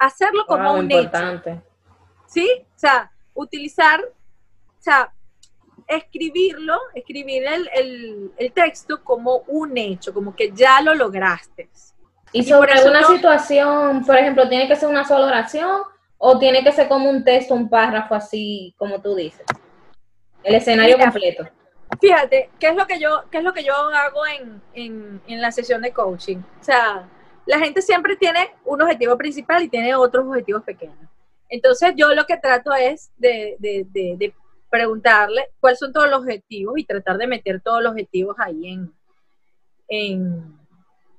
hacerlo 0.00 0.46
como 0.46 0.72
un 0.72 0.90
importante. 0.90 1.50
hecho. 1.50 1.62
¿Sí? 2.26 2.48
O 2.74 2.78
sea, 2.78 3.12
utilizar, 3.34 4.00
o 4.00 4.82
sea, 4.82 5.12
escribirlo, 5.86 6.78
escribir 6.94 7.44
el, 7.74 8.52
texto 8.54 9.04
como 9.04 9.42
un 9.48 9.76
hecho, 9.76 10.12
como 10.14 10.34
que 10.34 10.52
ya 10.52 10.80
lo 10.80 10.94
lograste. 10.94 11.68
Y, 12.32 12.44
sobre 12.44 12.72
alguna 12.72 13.02
situación, 13.04 14.04
por 14.04 14.16
ejemplo, 14.16 14.48
¿tiene 14.48 14.68
que 14.68 14.76
ser 14.76 14.88
una 14.88 15.04
sola 15.04 15.26
oración 15.26 15.82
o 16.16 16.38
tiene 16.38 16.62
que 16.62 16.72
ser 16.72 16.88
como 16.88 17.10
un 17.10 17.24
texto, 17.24 17.54
un 17.54 17.68
párrafo 17.68 18.14
así, 18.14 18.74
como 18.78 19.00
tú 19.00 19.14
dices? 19.14 19.44
El 20.42 20.54
escenario 20.54 20.96
completo. 20.96 21.48
Fíjate, 22.00 22.50
¿qué 22.58 22.68
es 22.68 22.76
lo 22.76 22.86
que 22.86 23.00
yo, 23.00 23.24
qué 23.30 23.38
es 23.38 23.44
lo 23.44 23.52
que 23.52 23.64
yo 23.64 23.74
hago 23.74 24.24
en, 24.26 24.62
en, 24.74 25.20
en 25.26 25.40
la 25.42 25.50
sesión 25.50 25.82
de 25.82 25.92
coaching? 25.92 26.38
O 26.38 26.64
sea, 26.64 27.08
la 27.50 27.58
gente 27.58 27.82
siempre 27.82 28.14
tiene 28.14 28.48
un 28.64 28.80
objetivo 28.80 29.18
principal 29.18 29.64
y 29.64 29.68
tiene 29.68 29.92
otros 29.96 30.24
objetivos 30.24 30.62
pequeños. 30.62 31.10
Entonces 31.48 31.94
yo 31.96 32.14
lo 32.14 32.24
que 32.24 32.36
trato 32.36 32.72
es 32.72 33.10
de, 33.16 33.56
de, 33.58 33.84
de, 33.90 34.32
preguntarle 34.70 35.48
cuáles 35.58 35.80
son 35.80 35.92
todos 35.92 36.08
los 36.08 36.20
objetivos 36.20 36.78
y 36.78 36.84
tratar 36.84 37.18
de 37.18 37.26
meter 37.26 37.60
todos 37.60 37.82
los 37.82 37.90
objetivos 37.90 38.36
ahí 38.38 38.68
en, 38.68 38.94
en, 39.88 40.60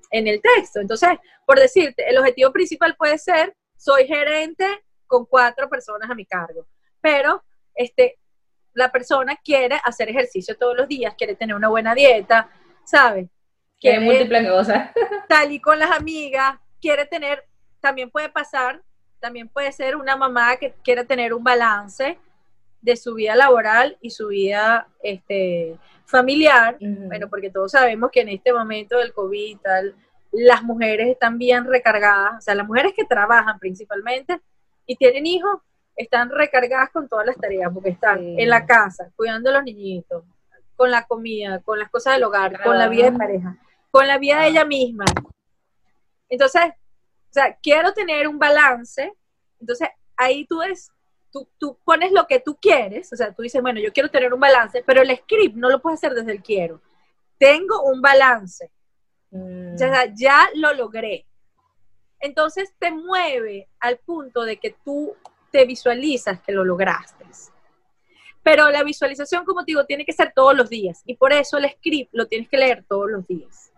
en 0.09 0.27
el 0.27 0.41
texto. 0.41 0.79
Entonces, 0.79 1.09
por 1.45 1.59
decirte, 1.59 2.09
el 2.09 2.17
objetivo 2.17 2.49
principal 2.53 2.95
puede 2.95 3.17
ser, 3.17 3.53
soy 3.75 4.07
gerente 4.07 4.65
con 5.07 5.25
cuatro 5.25 5.67
personas 5.67 6.09
a 6.09 6.15
mi 6.15 6.25
cargo, 6.25 6.65
pero 7.01 7.43
este, 7.75 8.17
la 8.73 8.89
persona 8.89 9.35
quiere 9.43 9.81
hacer 9.83 10.07
ejercicio 10.07 10.57
todos 10.57 10.77
los 10.77 10.87
días, 10.87 11.13
quiere 11.17 11.35
tener 11.35 11.57
una 11.57 11.67
buena 11.67 11.93
dieta, 11.93 12.49
¿sabes? 12.85 13.27
Quiere 13.81 13.99
múltiples 13.99 14.47
cosas. 14.47 14.91
Salir 15.27 15.59
con 15.59 15.79
las 15.79 15.91
amigas, 15.91 16.59
quiere 16.79 17.05
tener, 17.05 17.43
también 17.79 18.11
puede 18.11 18.29
pasar, 18.29 18.81
también 19.19 19.49
puede 19.49 19.71
ser 19.71 19.95
una 19.95 20.15
mamá 20.15 20.55
que 20.57 20.73
quiere 20.83 21.03
tener 21.03 21.33
un 21.33 21.43
balance 21.43 22.17
de 22.81 22.95
su 22.95 23.15
vida 23.15 23.35
laboral 23.35 23.97
y 24.01 24.11
su 24.11 24.27
vida 24.27 24.87
este, 25.01 25.77
familiar, 26.05 26.77
bueno, 26.79 27.27
porque 27.29 27.49
todos 27.49 27.71
sabemos 27.71 28.11
que 28.11 28.21
en 28.21 28.29
este 28.29 28.53
momento 28.53 28.97
del 28.97 29.13
COVID 29.13 29.57
tal, 29.59 29.95
las 30.31 30.63
mujeres 30.63 31.09
están 31.09 31.37
bien 31.37 31.65
recargadas, 31.65 32.37
o 32.37 32.41
sea, 32.41 32.55
las 32.55 32.67
mujeres 32.67 32.93
que 32.95 33.05
trabajan 33.05 33.59
principalmente 33.59 34.39
y 34.85 34.95
tienen 34.95 35.25
hijos, 35.25 35.59
están 35.95 36.29
recargadas 36.29 36.89
con 36.89 37.07
todas 37.07 37.25
las 37.25 37.37
tareas, 37.37 37.71
porque 37.73 37.89
están 37.89 38.19
en 38.39 38.49
la 38.49 38.65
casa, 38.65 39.11
cuidando 39.15 39.49
a 39.49 39.53
los 39.53 39.63
niñitos, 39.63 40.23
con 40.75 40.89
la 40.89 41.05
comida, 41.05 41.59
con 41.59 41.77
las 41.77 41.89
cosas 41.89 42.13
del 42.15 42.23
hogar, 42.23 42.63
con 42.63 42.77
la 42.77 42.87
vida 42.87 43.11
de 43.11 43.17
pareja, 43.17 43.57
con 43.91 44.07
la 44.07 44.17
vida 44.17 44.41
de 44.41 44.47
ella 44.47 44.65
misma. 44.65 45.05
Entonces, 46.29 46.61
o 46.65 47.33
sea, 47.33 47.57
quiero 47.61 47.93
tener 47.93 48.27
un 48.27 48.39
balance, 48.39 49.13
entonces 49.59 49.89
ahí 50.15 50.45
tú 50.45 50.61
es, 50.61 50.91
tú, 51.31 51.47
tú 51.57 51.77
pones 51.83 52.11
lo 52.11 52.25
que 52.25 52.39
tú 52.39 52.57
quieres, 52.59 53.11
o 53.13 53.15
sea, 53.15 53.33
tú 53.33 53.43
dices, 53.43 53.61
bueno, 53.61 53.79
yo 53.79 53.93
quiero 53.93 54.09
tener 54.09 54.33
un 54.33 54.39
balance, 54.39 54.83
pero 54.85 55.01
el 55.01 55.15
script 55.15 55.55
no 55.55 55.69
lo 55.69 55.81
puedes 55.81 55.99
hacer 55.99 56.13
desde 56.13 56.31
el 56.31 56.41
quiero. 56.41 56.81
Tengo 57.37 57.83
un 57.83 58.01
balance. 58.01 58.71
O 59.31 59.77
sea, 59.77 60.07
mm. 60.07 60.15
ya 60.15 60.49
lo 60.55 60.73
logré. 60.73 61.25
Entonces 62.19 62.73
te 62.77 62.91
mueve 62.91 63.67
al 63.79 63.97
punto 63.97 64.43
de 64.43 64.57
que 64.57 64.75
tú 64.83 65.15
te 65.51 65.65
visualizas 65.65 66.41
que 66.41 66.51
lo 66.51 66.63
lograste. 66.63 67.25
Pero 68.43 68.69
la 68.69 68.83
visualización, 68.83 69.45
como 69.45 69.63
te 69.63 69.71
digo, 69.71 69.85
tiene 69.85 70.05
que 70.05 70.13
ser 70.13 70.33
todos 70.35 70.55
los 70.55 70.69
días. 70.69 71.01
Y 71.05 71.15
por 71.15 71.31
eso 71.31 71.57
el 71.57 71.69
script 71.69 72.09
lo 72.13 72.27
tienes 72.27 72.49
que 72.49 72.57
leer 72.57 72.83
todos 72.87 73.09
los 73.09 73.27
días. 73.27 73.71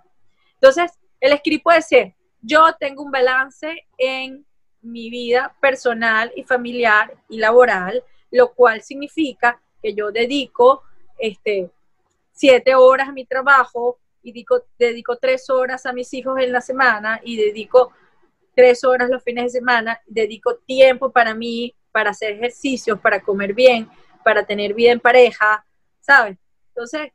Entonces, 0.64 0.98
el 1.20 1.38
script 1.40 1.62
puede 1.62 1.82
ser, 1.82 2.16
yo 2.42 2.74
tengo 2.80 3.04
un 3.04 3.12
balance 3.12 3.86
en 3.98 4.46
mi 4.82 5.10
vida 5.10 5.54
personal 5.60 6.32
y 6.38 6.44
familiar 6.44 7.14
y 7.28 7.38
laboral, 7.38 8.02
lo 8.32 8.54
cual 8.54 8.82
significa 8.82 9.62
que 9.82 9.94
yo 9.94 10.10
dedico 10.14 10.84
este, 11.20 11.70
siete 12.32 12.76
horas 12.76 13.10
a 13.10 13.12
mi 13.12 13.26
trabajo 13.26 14.00
y 14.22 14.32
dedico, 14.32 14.64
dedico 14.80 15.18
tres 15.18 15.50
horas 15.50 15.86
a 15.86 15.92
mis 15.92 16.14
hijos 16.14 16.40
en 16.40 16.54
la 16.54 16.62
semana 16.62 17.20
y 17.26 17.36
dedico 17.36 17.92
tres 18.56 18.86
horas 18.86 19.10
los 19.10 19.22
fines 19.22 19.52
de 19.52 19.60
semana, 19.60 20.00
dedico 20.06 20.56
tiempo 20.60 21.12
para 21.12 21.36
mí, 21.36 21.76
para 21.92 22.12
hacer 22.12 22.36
ejercicios, 22.36 23.02
para 23.02 23.22
comer 23.22 23.54
bien, 23.54 23.90
para 24.24 24.46
tener 24.46 24.74
vida 24.74 24.94
en 24.94 25.02
pareja, 25.02 25.66
¿sabes? 26.00 26.38
Entonces, 26.70 27.12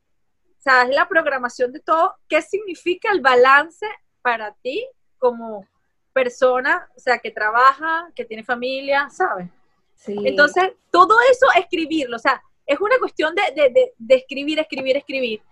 ¿sabes 0.68 0.94
la 0.94 1.08
programación 1.08 1.72
de 1.72 1.80
todo? 1.80 2.14
¿Qué 2.28 2.42
significa 2.42 3.10
el 3.12 3.20
balance 3.20 3.86
para 4.22 4.52
ti 4.62 4.86
como 5.18 5.66
persona, 6.12 6.88
o 6.96 7.00
sea, 7.00 7.18
que 7.18 7.30
trabaja, 7.30 8.10
que 8.14 8.24
tiene 8.24 8.44
familia, 8.44 9.08
¿sabes? 9.10 9.48
Sí. 9.94 10.16
Entonces, 10.24 10.72
todo 10.90 11.16
eso 11.30 11.46
escribirlo, 11.56 12.16
o 12.16 12.20
sea, 12.20 12.42
es 12.66 12.80
una 12.80 12.98
cuestión 12.98 13.34
de, 13.34 13.70
de, 13.70 13.92
de 13.96 14.14
escribir, 14.14 14.58
escribir, 14.58 14.96
escribir. 14.96 15.42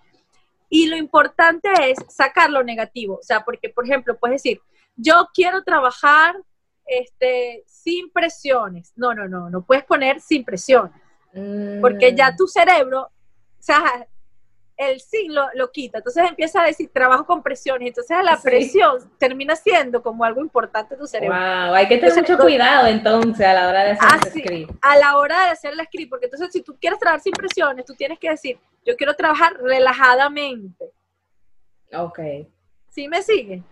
Y 0.68 0.86
lo 0.86 0.96
importante 0.96 1.68
es 1.88 1.98
sacar 2.08 2.50
lo 2.50 2.62
negativo, 2.62 3.14
o 3.14 3.22
sea, 3.22 3.44
porque, 3.44 3.68
por 3.68 3.84
ejemplo, 3.84 4.18
puedes 4.18 4.42
decir, 4.42 4.60
yo 4.96 5.28
quiero 5.32 5.62
trabajar 5.62 6.36
este, 6.86 7.64
sin 7.66 8.10
presiones. 8.10 8.92
No, 8.96 9.14
no, 9.14 9.28
no, 9.28 9.50
no 9.50 9.62
puedes 9.62 9.84
poner 9.84 10.20
sin 10.20 10.44
presiones. 10.44 10.92
Porque 11.80 12.14
ya 12.14 12.30
mm. 12.30 12.36
tu 12.36 12.46
cerebro, 12.46 13.02
o 13.02 13.62
sea, 13.62 14.06
el 14.76 15.00
sí 15.00 15.28
lo, 15.28 15.46
lo, 15.54 15.70
quita. 15.70 15.98
Entonces 15.98 16.28
empieza 16.28 16.62
a 16.62 16.66
decir 16.66 16.90
trabajo 16.92 17.24
con 17.24 17.42
presiones. 17.42 17.88
Entonces 17.88 18.16
la 18.22 18.38
presión 18.40 18.98
termina 19.18 19.56
siendo 19.56 20.02
como 20.02 20.24
algo 20.24 20.40
importante 20.40 20.94
en 20.94 21.00
tu 21.00 21.06
cerebro. 21.06 21.36
Wow, 21.36 21.74
hay 21.74 21.88
que 21.88 21.98
tener 21.98 22.16
mucho 22.16 22.38
cuidado 22.38 22.86
entonces 22.86 23.46
a 23.46 23.54
la 23.54 23.68
hora 23.68 23.84
de 23.84 23.90
hacer 23.92 24.32
el 24.34 24.42
script. 24.42 24.72
A 24.82 24.96
la 24.96 25.16
hora 25.16 25.46
de 25.46 25.50
hacer 25.50 25.72
el 25.72 25.84
script, 25.86 26.10
porque 26.10 26.26
entonces 26.26 26.50
si 26.52 26.62
tú 26.62 26.76
quieres 26.78 26.98
trabajar 26.98 27.20
sin 27.20 27.32
presiones, 27.32 27.84
tú 27.84 27.94
tienes 27.94 28.18
que 28.18 28.30
decir, 28.30 28.58
yo 28.84 28.96
quiero 28.96 29.14
trabajar 29.14 29.56
relajadamente. 29.60 30.92
Ok. 31.94 32.20
¿Sí 32.90 33.08
me 33.08 33.22
sigue? 33.22 33.62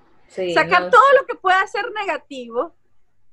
Sacar 0.55 0.91
todo 0.91 1.13
lo 1.19 1.27
que 1.27 1.35
pueda 1.35 1.67
ser 1.67 1.91
negativo, 1.93 2.75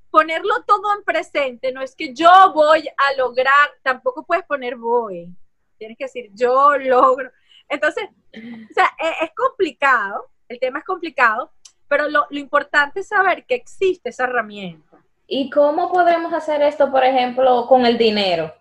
ponerlo 0.09 0.63
todo 0.67 0.93
en 0.95 1.03
presente, 1.03 1.71
no 1.71 1.81
es 1.81 1.95
que 1.95 2.13
yo 2.13 2.29
voy 2.53 2.87
a 2.87 3.17
lograr, 3.17 3.71
tampoco 3.81 4.23
puedes 4.23 4.43
poner 4.45 4.75
voy, 4.75 5.33
tienes 5.77 5.97
que 5.97 6.05
decir 6.05 6.29
yo 6.33 6.77
logro. 6.77 7.31
Entonces, 7.71 8.03
o 8.33 8.73
sea, 8.73 8.91
es, 8.99 9.29
es 9.29 9.31
complicado, 9.35 10.29
el 10.47 10.59
tema 10.59 10.79
es 10.79 10.85
complicado, 10.85 11.51
pero 11.87 12.07
lo, 12.09 12.27
lo, 12.29 12.39
importante 12.39 12.99
es 12.99 13.07
saber 13.07 13.45
que 13.45 13.55
existe 13.55 14.09
esa 14.09 14.25
herramienta. 14.25 14.97
¿Y 15.27 15.49
cómo 15.49 15.91
podemos 15.91 16.33
hacer 16.33 16.61
esto, 16.61 16.91
por 16.91 17.03
ejemplo, 17.03 17.65
con 17.67 17.85
el 17.85 17.97
dinero? 17.97 18.53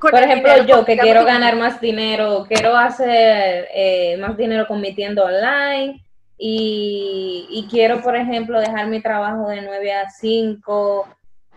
por 0.00 0.14
ejemplo, 0.14 0.64
yo 0.64 0.84
que 0.84 0.96
quiero 0.96 1.24
ganar 1.24 1.56
más 1.56 1.80
dinero, 1.80 2.46
quiero 2.48 2.76
hacer 2.76 3.68
eh, 3.74 4.16
más 4.18 4.36
dinero 4.36 4.66
con 4.66 4.80
mi 4.80 4.94
tienda 4.94 5.24
online, 5.24 6.04
y, 6.40 7.66
quiero, 7.68 8.00
por 8.00 8.14
ejemplo, 8.14 8.60
dejar 8.60 8.86
mi 8.86 9.02
trabajo 9.02 9.48
de 9.48 9.60
9 9.60 9.92
a 9.92 10.08
5 10.08 11.08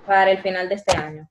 para 0.07 0.31
el 0.31 0.39
final 0.39 0.67
de 0.69 0.75
este 0.75 0.97
año. 0.97 1.29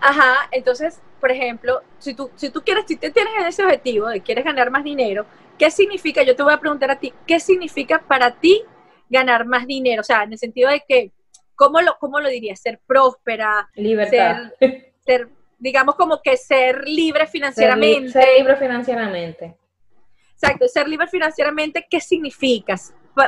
Ajá, 0.00 0.48
entonces, 0.50 1.00
por 1.20 1.30
ejemplo, 1.30 1.82
si 1.98 2.14
tú, 2.14 2.30
si 2.36 2.50
tú 2.50 2.62
quieres, 2.62 2.84
si 2.86 2.96
te 2.96 3.10
tienes 3.10 3.32
ese 3.46 3.64
objetivo 3.64 4.08
de 4.08 4.20
quieres 4.20 4.44
ganar 4.44 4.70
más 4.70 4.84
dinero, 4.84 5.26
¿qué 5.58 5.70
significa? 5.70 6.22
Yo 6.22 6.36
te 6.36 6.42
voy 6.42 6.52
a 6.52 6.60
preguntar 6.60 6.90
a 6.90 6.98
ti, 6.98 7.12
¿qué 7.26 7.40
significa 7.40 8.00
para 8.00 8.30
ti 8.30 8.62
ganar 9.08 9.46
más 9.46 9.66
dinero? 9.66 10.00
O 10.00 10.04
sea, 10.04 10.22
en 10.22 10.32
el 10.32 10.38
sentido 10.38 10.70
de 10.70 10.82
que, 10.86 11.12
¿cómo 11.54 11.80
lo, 11.80 11.96
cómo 11.98 12.20
lo 12.20 12.28
dirías? 12.28 12.60
Ser 12.60 12.80
próspera, 12.86 13.68
libertad. 13.74 14.52
Ser, 15.04 15.28
digamos 15.58 15.94
como 15.94 16.20
que 16.20 16.36
ser 16.36 16.86
libre 16.86 17.26
financieramente. 17.26 18.10
ser 18.10 18.38
libre 18.38 18.56
financieramente. 18.56 19.56
Exacto, 20.32 20.68
ser 20.68 20.86
libre 20.86 21.06
financieramente, 21.06 21.86
¿qué 21.88 22.00
significa? 22.00 22.74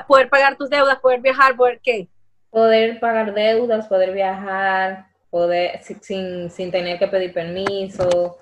Poder 0.06 0.28
pagar 0.28 0.56
tus 0.56 0.68
deudas, 0.68 0.98
poder 1.00 1.20
viajar, 1.20 1.56
poder 1.56 1.80
qué? 1.82 2.08
Poder 2.50 3.00
pagar 3.00 3.32
deudas, 3.32 3.86
poder 3.86 4.12
viajar, 4.12 5.06
poder 5.30 5.82
sin, 5.82 6.50
sin 6.50 6.70
tener 6.70 6.98
que 6.98 7.08
pedir 7.08 7.32
permiso. 7.32 8.38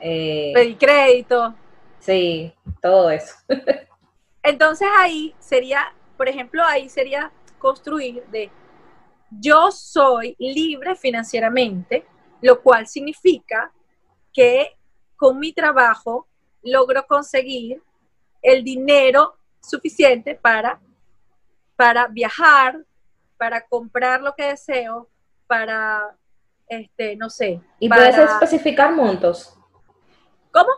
Eh, 0.00 0.52
pedir 0.54 0.78
crédito. 0.78 1.54
Sí, 1.98 2.52
todo 2.80 3.10
eso. 3.10 3.34
Entonces 4.42 4.88
ahí 4.98 5.34
sería, 5.38 5.94
por 6.16 6.28
ejemplo, 6.28 6.64
ahí 6.64 6.88
sería 6.88 7.30
construir 7.58 8.24
de 8.26 8.50
yo 9.30 9.70
soy 9.70 10.36
libre 10.38 10.94
financieramente, 10.96 12.04
lo 12.40 12.60
cual 12.60 12.86
significa 12.86 13.72
que 14.32 14.76
con 15.16 15.38
mi 15.38 15.52
trabajo 15.52 16.26
logro 16.62 17.06
conseguir 17.06 17.82
el 18.42 18.64
dinero 18.64 19.36
suficiente 19.60 20.34
para, 20.34 20.80
para 21.76 22.08
viajar, 22.08 22.84
para 23.38 23.64
comprar 23.66 24.20
lo 24.20 24.34
que 24.34 24.48
deseo, 24.48 25.08
para, 25.46 26.16
este, 26.80 27.16
no 27.16 27.30
sé. 27.30 27.60
¿Y 27.78 27.88
puedes 27.88 28.16
especificar 28.16 28.92
montos? 28.92 29.56
¿Cómo? 30.50 30.70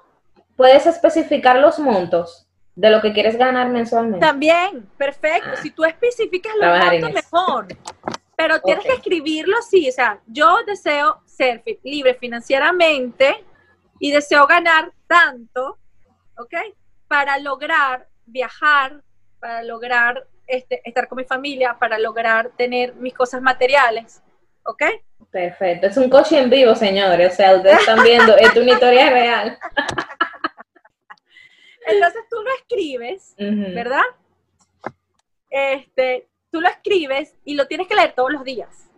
Puedes 0.56 0.86
especificar 0.86 1.56
los 1.56 1.78
montos 1.78 2.46
de 2.74 2.90
lo 2.90 3.00
que 3.00 3.12
quieres 3.12 3.36
ganar 3.36 3.68
mensualmente. 3.68 4.24
También, 4.24 4.88
perfecto. 4.96 5.50
Ah. 5.52 5.56
si 5.56 5.70
tú 5.70 5.84
especificas 5.84 6.52
los 6.60 6.78
montos, 6.78 7.12
mejor. 7.12 7.66
Pero 8.36 8.60
tienes 8.60 8.84
que 8.84 8.92
escribirlo 8.94 9.56
así, 9.58 9.88
o 9.88 9.92
sea, 9.92 10.20
yo 10.26 10.58
deseo 10.66 11.22
ser 11.24 11.62
libre 11.84 12.14
financieramente 12.14 13.44
y 14.00 14.10
deseo 14.10 14.46
ganar 14.48 14.92
tanto, 15.06 15.78
¿ok? 16.36 16.54
para 17.14 17.38
lograr 17.38 18.08
viajar, 18.26 19.04
para 19.38 19.62
lograr 19.62 20.26
este, 20.48 20.80
estar 20.84 21.06
con 21.06 21.16
mi 21.16 21.24
familia, 21.24 21.76
para 21.78 21.96
lograr 21.96 22.50
tener 22.56 22.96
mis 22.96 23.14
cosas 23.14 23.40
materiales. 23.40 24.20
¿Ok? 24.64 24.82
Perfecto. 25.30 25.88
Es 25.88 25.96
un 25.96 26.08
coche 26.08 26.38
en 26.38 26.50
vivo, 26.50 26.74
señores. 26.74 27.32
O 27.32 27.36
sea, 27.36 27.56
ustedes 27.56 27.80
están 27.80 28.02
viendo, 28.02 28.36
es 28.36 28.54
una 28.56 28.72
historia 28.72 29.10
real. 29.10 29.58
Entonces 31.86 32.22
tú 32.30 32.36
lo 32.42 32.50
escribes, 32.60 33.34
¿verdad? 33.38 34.02
Este, 35.50 36.28
tú 36.50 36.60
lo 36.60 36.68
escribes 36.68 37.34
y 37.44 37.54
lo 37.54 37.66
tienes 37.66 37.86
que 37.86 37.94
leer 37.94 38.12
todos 38.12 38.32
los 38.32 38.44
días. 38.44 38.90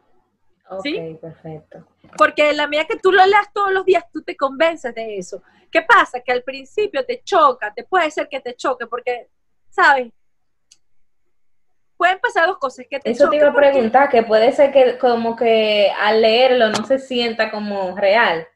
Ok, 0.68 0.82
¿Sí? 0.82 1.18
perfecto. 1.20 1.87
Porque 2.16 2.50
en 2.50 2.56
la 2.56 2.66
medida 2.66 2.87
que 2.87 2.99
tú 2.99 3.12
lo 3.12 3.25
leas 3.26 3.52
todos 3.52 3.73
los 3.73 3.85
días, 3.85 4.04
tú 4.12 4.23
te 4.23 4.37
convences 4.37 4.94
de 4.94 5.18
eso. 5.18 5.42
¿Qué 5.70 5.82
pasa? 5.82 6.20
Que 6.20 6.32
al 6.32 6.42
principio 6.42 7.04
te 7.04 7.23
choca, 7.23 7.73
te 7.75 7.85
puede 7.85 8.11
ser 8.11 8.28
que 8.28 8.40
te 8.40 8.54
choque, 8.54 8.87
porque, 8.87 9.28
¿sabes? 9.68 10.12
Pueden 11.96 12.18
pasar 12.18 12.46
dos 12.46 12.58
cosas 12.58 12.84
que 12.90 12.98
te 13.00 13.10
Eso 13.10 13.28
te 13.30 13.36
iba 13.36 13.48
a 13.48 13.52
porque- 13.52 13.70
preguntar, 13.70 14.08
que 14.10 14.22
puede 14.22 14.52
ser 14.52 14.70
que 14.72 14.98
como 14.98 15.34
que 15.34 15.90
al 15.98 16.20
leerlo 16.20 16.68
no 16.70 16.84
se 16.84 16.98
sienta 16.98 17.50
como 17.50 17.96
real. 17.96 18.46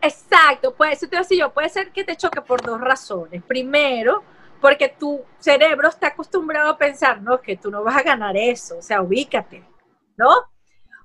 Exacto, 0.00 0.74
pues 0.74 0.94
eso 0.98 1.08
te 1.08 1.14
iba 1.14 1.20
a 1.20 1.22
decir 1.22 1.38
yo, 1.38 1.52
puede 1.52 1.68
ser 1.68 1.92
que 1.92 2.04
te 2.04 2.16
choque 2.16 2.42
por 2.42 2.60
dos 2.62 2.80
razones. 2.80 3.42
Primero, 3.44 4.22
porque 4.60 4.88
tu 4.88 5.24
cerebro 5.38 5.88
está 5.88 6.08
acostumbrado 6.08 6.70
a 6.70 6.76
pensar, 6.78 7.22
no, 7.22 7.40
que 7.40 7.56
tú 7.56 7.70
no 7.70 7.82
vas 7.84 7.96
a 7.96 8.02
ganar 8.02 8.36
eso, 8.36 8.78
o 8.78 8.82
sea, 8.82 9.00
ubícate, 9.00 9.64
¿no? 10.16 10.28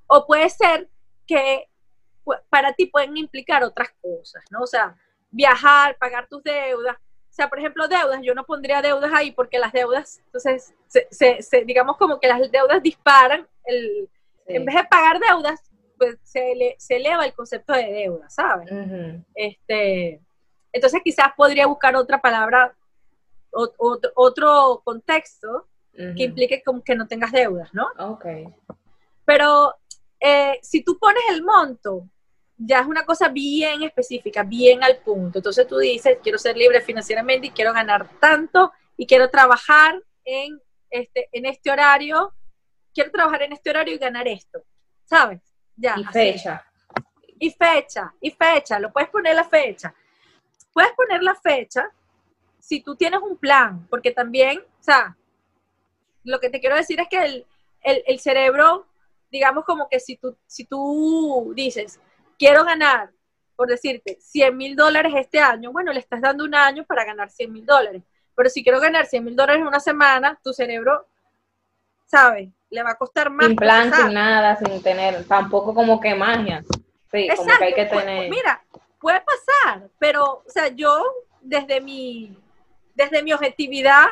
O 0.08 0.25
puede 0.25 0.50
ser 0.50 0.89
que 1.27 1.70
para 2.50 2.74
ti 2.74 2.88
pueden 2.88 3.16
implicar 3.18 3.63
otras 3.63 3.89
cosas, 4.01 4.44
¿no? 4.50 4.62
O 4.62 4.68
sea, 4.68 4.96
viajar, 5.32 5.96
pagar 5.98 6.27
tus 6.27 6.44
deudas. 6.44 6.98
O 7.38 7.39
sea, 7.39 7.50
por 7.50 7.60
ejemplo, 7.60 7.88
deudas, 7.88 8.20
yo 8.24 8.34
no 8.34 8.46
pondría 8.48 8.82
deudas 8.82 9.12
ahí 9.13 9.32
porque 9.32 9.60
las 9.60 9.72
deudas, 9.72 10.20
entonces, 10.25 10.74
se, 10.88 11.08
se- 11.12 11.39
se- 11.44 11.65
digamos 11.65 11.96
como 11.98 12.20
que 12.20 12.27
las 12.27 12.50
deudas 12.51 12.82
disparan, 12.82 13.48
el, 13.65 14.10
Sí. 14.48 14.56
en 14.56 14.65
vez 14.65 14.74
de 14.75 14.84
pagar 14.86 15.20
deudas, 15.20 15.62
pues 16.00 16.17
se, 16.24 16.53
ele- 16.53 16.75
se 16.79 16.96
eleva 16.96 17.25
el 17.27 17.34
concepto 17.36 17.74
de 17.74 17.84
deuda, 17.91 18.27
¿sabes? 18.32 18.67
Este, 19.36 20.20
entonces 20.72 21.00
quizás 21.03 21.27
podría 21.38 21.67
buscar 21.67 21.96
otra 21.96 22.20
palabra, 22.20 22.74
o- 23.51 23.72
otro, 23.77 24.12
otro 24.15 24.82
contexto 24.84 25.67
que 25.94 26.24
implique 26.24 26.63
como 26.63 26.84
que 26.84 26.96
no 26.96 27.08
tengas 27.08 27.32
deudas, 27.32 27.72
¿no? 27.72 27.88
Ok. 28.00 28.25
Pero 29.25 29.75
eh, 30.20 30.58
si 30.63 30.84
tú 30.84 30.98
pones 30.98 31.22
el 31.29 31.44
monto, 31.44 32.08
ya 32.58 32.80
es 32.80 32.88
una 32.88 33.06
cosa 33.06 33.30
bien 33.30 33.84
específica, 33.84 34.44
bien 34.44 34.84
al 34.84 34.98
punto. 34.98 35.40
Entonces 35.40 35.68
tú 35.68 35.78
dices, 35.78 36.18
quiero 36.24 36.38
ser 36.38 36.58
libre 36.58 36.82
financieramente 36.82 37.48
y 37.48 37.52
quiero 37.52 37.74
ganar 37.74 38.10
tanto 38.20 38.72
y 38.98 39.06
quiero 39.06 39.30
trabajar 39.30 40.02
en 40.26 40.60
este, 40.90 41.30
en 41.32 41.46
este 41.46 41.70
horario, 41.72 42.34
quiero 42.94 43.12
trabajar 43.12 43.44
en 43.44 43.54
este 43.54 43.70
horario 43.70 43.94
y 43.96 43.98
ganar 44.00 44.28
esto, 44.28 44.64
¿sabes? 45.06 45.42
Ya. 45.76 45.96
Y 45.98 46.04
así. 46.04 46.12
fecha. 46.14 46.66
y 47.40 47.52
fecha, 47.52 48.14
y 48.20 48.32
fecha, 48.32 48.80
lo 48.80 48.92
puedes 48.92 49.10
poner 49.10 49.36
la 49.36 49.44
fecha. 49.44 49.94
Puedes 50.74 50.92
poner 50.94 51.22
la 51.22 51.36
fecha 51.36 51.92
si 52.60 52.82
tú 52.82 52.96
tienes 52.96 53.20
un 53.22 53.38
plan, 53.38 53.86
porque 53.90 54.12
también, 54.12 54.60
o 54.60 54.84
sea, 54.84 55.16
lo 56.24 56.40
que 56.40 56.50
te 56.50 56.60
quiero 56.60 56.76
decir 56.76 57.00
es 57.00 57.08
que 57.08 57.18
el, 57.24 57.46
el- 57.82 58.04
el 58.08 58.20
cerebro, 58.20 58.88
digamos 59.32 59.64
como 59.66 59.88
que 59.90 60.00
si 60.00 60.18
tú, 60.18 60.36
si 60.48 60.66
tú 60.66 61.54
dices, 61.56 62.00
quiero 62.38 62.63
ganar, 62.63 63.12
por 63.56 63.67
decirte, 63.67 64.17
100 64.20 64.56
mil 64.56 64.75
dólares 64.75 65.13
este 65.15 65.39
año, 65.39 65.72
bueno, 65.72 65.91
le 65.91 66.00
estás 66.00 66.22
dando 66.22 66.44
un 66.44 66.56
año 66.56 66.86
para 66.86 67.06
ganar 67.06 67.29
100 67.29 67.51
mil 67.51 67.65
dólares. 67.65 68.03
Pero 68.36 68.50
si 68.50 68.63
quiero 68.63 68.79
ganar 68.79 69.06
100 69.06 69.24
mil 69.24 69.36
dólares 69.36 69.62
en 69.62 69.67
una 69.67 69.79
semana, 69.79 70.39
tu 70.44 70.53
cerebro, 70.53 71.08
¿sabes? 72.06 72.50
Le 72.70 72.84
va 72.84 72.91
a 72.91 72.96
costar 72.96 73.29
más. 73.29 73.48
Sin 73.48 73.56
plan, 73.56 73.91
sin 73.94 74.13
nada, 74.13 74.56
sin 74.58 74.82
tener, 74.84 75.25
tampoco 75.25 75.74
como 75.74 76.00
que 76.00 76.13
magia. 76.13 76.63
Sí, 77.12 77.27
como 77.36 77.58
que 77.58 77.63
hay 77.63 77.74
que 77.74 77.86
pues, 77.86 78.06
tener. 78.06 78.29
mira, 78.29 78.62
puede 79.00 79.22
pasar, 79.22 79.89
pero, 79.98 80.44
o 80.46 80.50
sea, 80.50 80.67
yo 80.67 81.03
desde 81.41 81.82
mi, 81.82 82.38
desde 82.94 83.24
mi 83.24 83.34
objetividad 83.34 84.06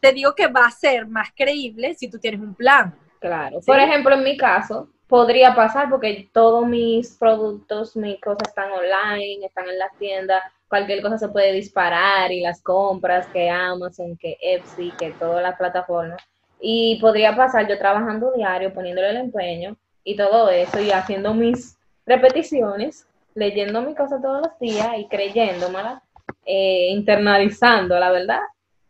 te 0.00 0.12
digo 0.12 0.34
que 0.34 0.46
va 0.48 0.66
a 0.66 0.70
ser 0.70 1.06
más 1.06 1.30
creíble 1.34 1.94
si 1.94 2.08
tú 2.08 2.18
tienes 2.18 2.40
un 2.40 2.54
plan. 2.54 2.94
Claro. 3.20 3.60
Sí. 3.60 3.66
Por 3.66 3.80
ejemplo, 3.80 4.14
en 4.14 4.22
mi 4.22 4.36
caso, 4.36 4.90
podría 5.14 5.54
pasar 5.54 5.88
porque 5.90 6.28
todos 6.32 6.66
mis 6.66 7.16
productos, 7.16 7.94
mis 7.94 8.20
cosas 8.20 8.48
están 8.48 8.72
online, 8.72 9.46
están 9.46 9.68
en 9.68 9.78
las 9.78 9.96
tiendas, 9.96 10.42
cualquier 10.66 11.02
cosa 11.02 11.18
se 11.18 11.28
puede 11.28 11.52
disparar 11.52 12.32
y 12.32 12.40
las 12.40 12.60
compras 12.60 13.28
que 13.28 13.48
Amazon, 13.48 14.16
que 14.16 14.36
Etsy, 14.42 14.90
que 14.98 15.12
todas 15.12 15.40
las 15.40 15.56
plataformas. 15.56 16.20
Y 16.60 16.98
podría 17.00 17.36
pasar 17.36 17.68
yo 17.68 17.78
trabajando 17.78 18.32
diario, 18.32 18.74
poniéndole 18.74 19.10
el 19.10 19.18
empeño 19.18 19.76
y 20.02 20.16
todo 20.16 20.50
eso 20.50 20.80
y 20.80 20.90
haciendo 20.90 21.32
mis 21.32 21.78
repeticiones, 22.04 23.06
leyendo 23.36 23.82
mi 23.82 23.94
cosa 23.94 24.20
todos 24.20 24.42
los 24.42 24.58
días 24.58 24.98
y 24.98 25.06
creyéndomela, 25.06 26.02
eh, 26.44 26.88
internalizando, 26.90 28.00
la 28.00 28.10
verdad. 28.10 28.40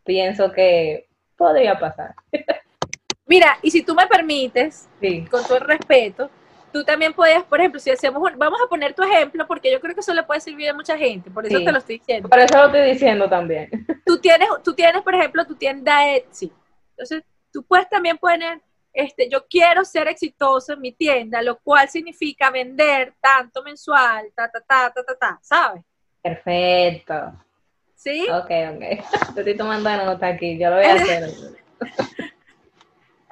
Pienso 0.03 0.51
que 0.51 1.05
podría 1.37 1.77
pasar. 1.77 2.15
Mira, 3.25 3.57
y 3.61 3.71
si 3.71 3.81
tú 3.83 3.95
me 3.95 4.05
permites, 4.07 4.87
Sí. 5.01 5.25
con 5.29 5.43
todo 5.43 5.57
el 5.57 5.63
respeto, 5.63 6.29
tú 6.71 6.83
también 6.83 7.13
puedes, 7.13 7.43
por 7.43 7.59
ejemplo, 7.59 7.79
si 7.79 7.89
hacemos 7.89 8.21
un, 8.21 8.37
vamos 8.37 8.59
a 8.63 8.67
poner 8.69 8.93
tu 8.93 9.01
ejemplo, 9.03 9.47
porque 9.47 9.71
yo 9.71 9.79
creo 9.79 9.93
que 9.95 10.01
eso 10.01 10.13
le 10.13 10.23
puede 10.23 10.41
servir 10.41 10.69
a 10.69 10.73
mucha 10.73 10.97
gente, 10.97 11.31
por 11.31 11.45
eso 11.45 11.57
Sí. 11.57 11.65
te 11.65 11.71
lo 11.71 11.77
estoy 11.79 11.97
diciendo. 11.99 12.29
Por 12.29 12.39
eso 12.39 12.57
lo 12.57 12.65
estoy 12.67 12.91
diciendo 12.91 13.29
también. 13.29 13.69
tú 14.05 14.19
tienes, 14.19 14.47
tú 14.63 14.73
tienes, 14.73 15.01
por 15.01 15.15
ejemplo, 15.15 15.45
tu 15.45 15.55
tienda 15.55 16.07
Etsy. 16.13 16.51
Entonces, 16.91 17.23
tú 17.51 17.63
puedes 17.63 17.89
también 17.89 18.17
poner, 18.17 18.61
este, 18.93 19.27
yo 19.29 19.45
quiero 19.49 19.83
ser 19.83 20.07
exitoso 20.07 20.73
en 20.73 20.81
mi 20.81 20.91
tienda, 20.91 21.41
lo 21.41 21.57
cual 21.59 21.89
significa 21.89 22.49
vender 22.51 23.13
tanto 23.19 23.63
mensual, 23.63 24.31
ta, 24.35 24.49
ta, 24.51 24.61
ta, 24.61 24.93
ta, 24.93 25.03
ta, 25.03 25.15
ta, 25.15 25.39
¿sabes? 25.41 25.81
Perfecto. 26.21 27.33
¿Sí? 27.95 28.27
Ok, 28.29 28.51
ok. 28.75 28.79
Te 29.35 29.39
estoy 29.41 29.57
tomando 29.57 29.89
nota 29.97 30.27
aquí, 30.27 30.57
yo 30.59 30.69
lo 30.69 30.75
voy 30.75 30.85
a 30.85 30.93
hacer. 30.95 31.29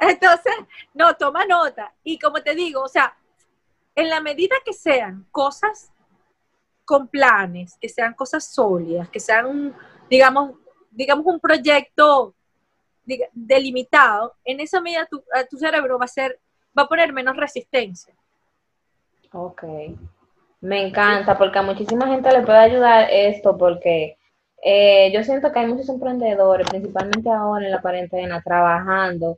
Entonces, 0.10 0.54
no, 0.94 1.16
toma 1.16 1.46
nota. 1.46 1.94
Y 2.04 2.20
como 2.20 2.42
te 2.42 2.56
digo, 2.56 2.82
o 2.82 2.88
sea, 2.88 3.16
en 3.96 4.10
la 4.10 4.20
medida 4.20 4.56
que 4.66 4.74
sean 4.74 5.26
cosas 5.32 5.92
con 6.86 7.08
planes, 7.08 7.78
que 7.80 7.90
sean 7.90 8.14
cosas 8.14 8.46
sólidas, 8.54 9.10
que 9.10 9.20
sean, 9.20 9.74
digamos, 10.10 10.52
digamos 10.92 11.26
un 11.26 11.40
proyecto 11.40 12.36
delimitado, 13.34 14.34
en 14.44 14.60
esa 14.60 14.80
medida 14.82 15.06
tu, 15.06 15.24
tu 15.50 15.58
cerebro 15.58 15.98
va 16.00 16.06
a 16.06 16.10
ser, 16.10 16.40
va 16.78 16.84
a 16.84 16.88
poner 16.88 17.12
menos 17.14 17.36
resistencia. 17.36 18.14
Ok. 19.32 19.64
Me 20.62 20.88
encanta 20.88 21.38
porque 21.38 21.60
a 21.60 21.64
muchísima 21.64 22.08
gente 22.08 22.32
le 22.32 22.46
puede 22.46 22.60
ayudar 22.60 23.10
esto 23.12 23.58
porque 23.58 24.18
eh, 24.64 25.12
yo 25.14 25.24
siento 25.24 25.52
que 25.52 25.60
hay 25.60 25.68
muchos 25.68 25.90
emprendedores, 25.90 26.70
principalmente 26.70 27.30
ahora 27.30 27.66
en 27.66 27.72
la 27.72 27.82
cuarentena, 27.82 28.42
trabajando 28.42 29.38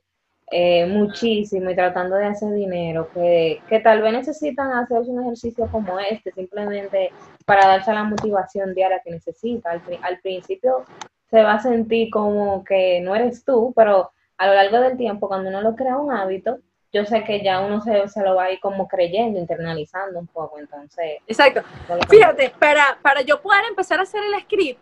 eh, 0.52 0.86
muchísimo 0.86 1.70
y 1.70 1.76
tratando 1.76 2.16
de 2.16 2.26
hacer 2.26 2.54
dinero, 2.54 3.10
que, 3.14 3.62
que 3.68 3.80
tal 3.80 4.02
vez 4.02 4.14
necesitan 4.14 4.72
hacerse 4.74 5.10
un 5.10 5.22
ejercicio 5.24 5.68
como 5.72 6.00
este, 6.00 6.32
simplemente 6.32 7.12
para 7.46 7.68
darse 7.68 7.92
la 7.94 8.04
motivación 8.04 8.74
diaria 8.74 9.02
que 9.04 9.12
necesita. 9.12 9.72
Al, 9.72 9.82
al 10.02 10.20
principio 10.20 10.86
se 11.30 11.42
va 11.42 11.54
a 11.54 11.60
sentir 11.60 12.10
como 12.12 12.64
que 12.64 13.02
no 13.02 13.16
eres 13.16 13.44
tú, 13.44 13.74
pero 13.76 14.12
a 14.38 14.48
lo 14.48 14.54
largo 14.54 14.80
del 14.82 14.98
tiempo, 14.98 15.28
cuando 15.28 15.50
uno 15.50 15.62
lo 15.62 15.76
crea 15.76 15.98
un 15.98 16.12
hábito, 16.12 16.60
yo 16.94 17.04
sé 17.06 17.24
que 17.24 17.44
ya 17.44 17.60
uno 17.62 17.82
se, 17.82 18.08
se 18.08 18.22
lo 18.24 18.36
va 18.36 18.44
a 18.46 18.52
ir 18.52 18.60
como 18.60 18.88
creyendo, 18.88 19.40
internalizando 19.40 20.20
un 20.20 20.28
poco, 20.28 20.60
entonces... 20.60 21.18
Exacto. 21.28 21.62
Fíjate, 22.10 22.52
para, 22.60 22.98
para 23.02 23.22
yo 23.22 23.42
poder 23.42 23.64
empezar 23.70 24.00
a 24.00 24.04
hacer 24.04 24.22
el 24.24 24.40
script, 24.44 24.80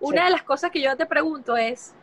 una 0.00 0.22
Sí. 0.22 0.24
de 0.24 0.30
las 0.30 0.42
cosas 0.42 0.70
que 0.70 0.82
yo 0.82 0.94
te 0.96 1.06
pregunto 1.06 1.56
es, 1.56 1.94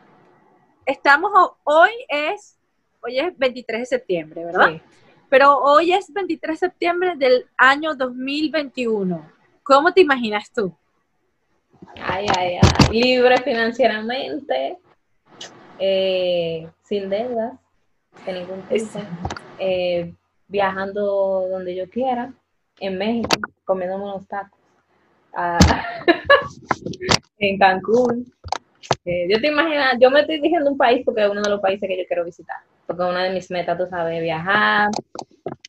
estamos, 0.86 1.30
ho- 1.34 1.56
hoy 1.64 1.90
es, 2.08 2.58
hoy 3.02 3.18
es 3.18 3.36
23 3.36 3.80
de 3.80 3.86
septiembre, 3.86 4.44
¿verdad? 4.44 4.70
Sí. 4.70 4.80
Pero 5.28 5.58
hoy 5.58 5.92
es 5.92 6.12
23 6.12 6.60
de 6.60 6.66
septiembre 6.66 7.16
del 7.16 7.46
año 7.56 7.94
2021. 7.94 9.30
¿Cómo 9.62 9.92
te 9.92 10.02
imaginas 10.02 10.50
tú? 10.52 10.74
Ay, 12.00 12.26
ay, 12.36 12.58
ay. 12.60 13.00
Libre 13.00 13.38
financieramente, 13.38 14.78
eh, 15.78 16.68
sin 16.82 17.08
deudas, 17.08 17.54
de 18.26 18.32
ningún 18.32 18.62
tipo, 18.62 19.00
eh, 19.58 20.12
viajando 20.48 21.46
donde 21.50 21.74
yo 21.74 21.88
quiera, 21.88 22.32
en 22.78 22.98
México, 22.98 23.40
comiéndome 23.64 24.04
unos 24.04 24.26
tacos, 24.28 24.58
ah, 25.34 25.58
en 27.38 27.58
Cancún. 27.58 28.32
Yo 29.04 29.40
te 29.40 29.48
imaginas, 29.48 29.96
yo 30.00 30.10
me 30.10 30.20
estoy 30.20 30.40
diciendo 30.40 30.70
un 30.70 30.78
país 30.78 31.02
porque 31.04 31.24
es 31.24 31.30
uno 31.30 31.42
de 31.42 31.50
los 31.50 31.60
países 31.60 31.88
que 31.88 31.98
yo 31.98 32.04
quiero 32.06 32.24
visitar, 32.24 32.58
porque 32.86 33.02
una 33.02 33.24
de 33.24 33.30
mis 33.32 33.50
metas, 33.50 33.76
tú 33.76 33.86
sabes, 33.88 34.22
viajar, 34.22 34.90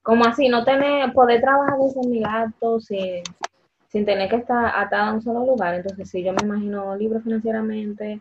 como 0.04 0.26
así, 0.26 0.50
no 0.50 0.63
tener, 0.63 1.12
poder 1.13 1.41
trabajar 1.41 1.78
desde 1.80 2.08
mi 2.08 2.19
gato 2.19 2.80
sin, 2.80 3.24
sin 3.88 4.06
tener 4.06 4.30
que 4.30 4.36
estar 4.36 4.72
atada 4.76 5.08
a 5.10 5.13
un 5.13 5.22
solo 5.22 5.46
lugar. 5.46 5.74
Entonces, 5.74 6.10
sí, 6.10 6.24
yo 6.24 6.34
me 6.34 6.43
imagino 6.43 6.96
libre 6.96 7.22
financieramente, 7.22 8.19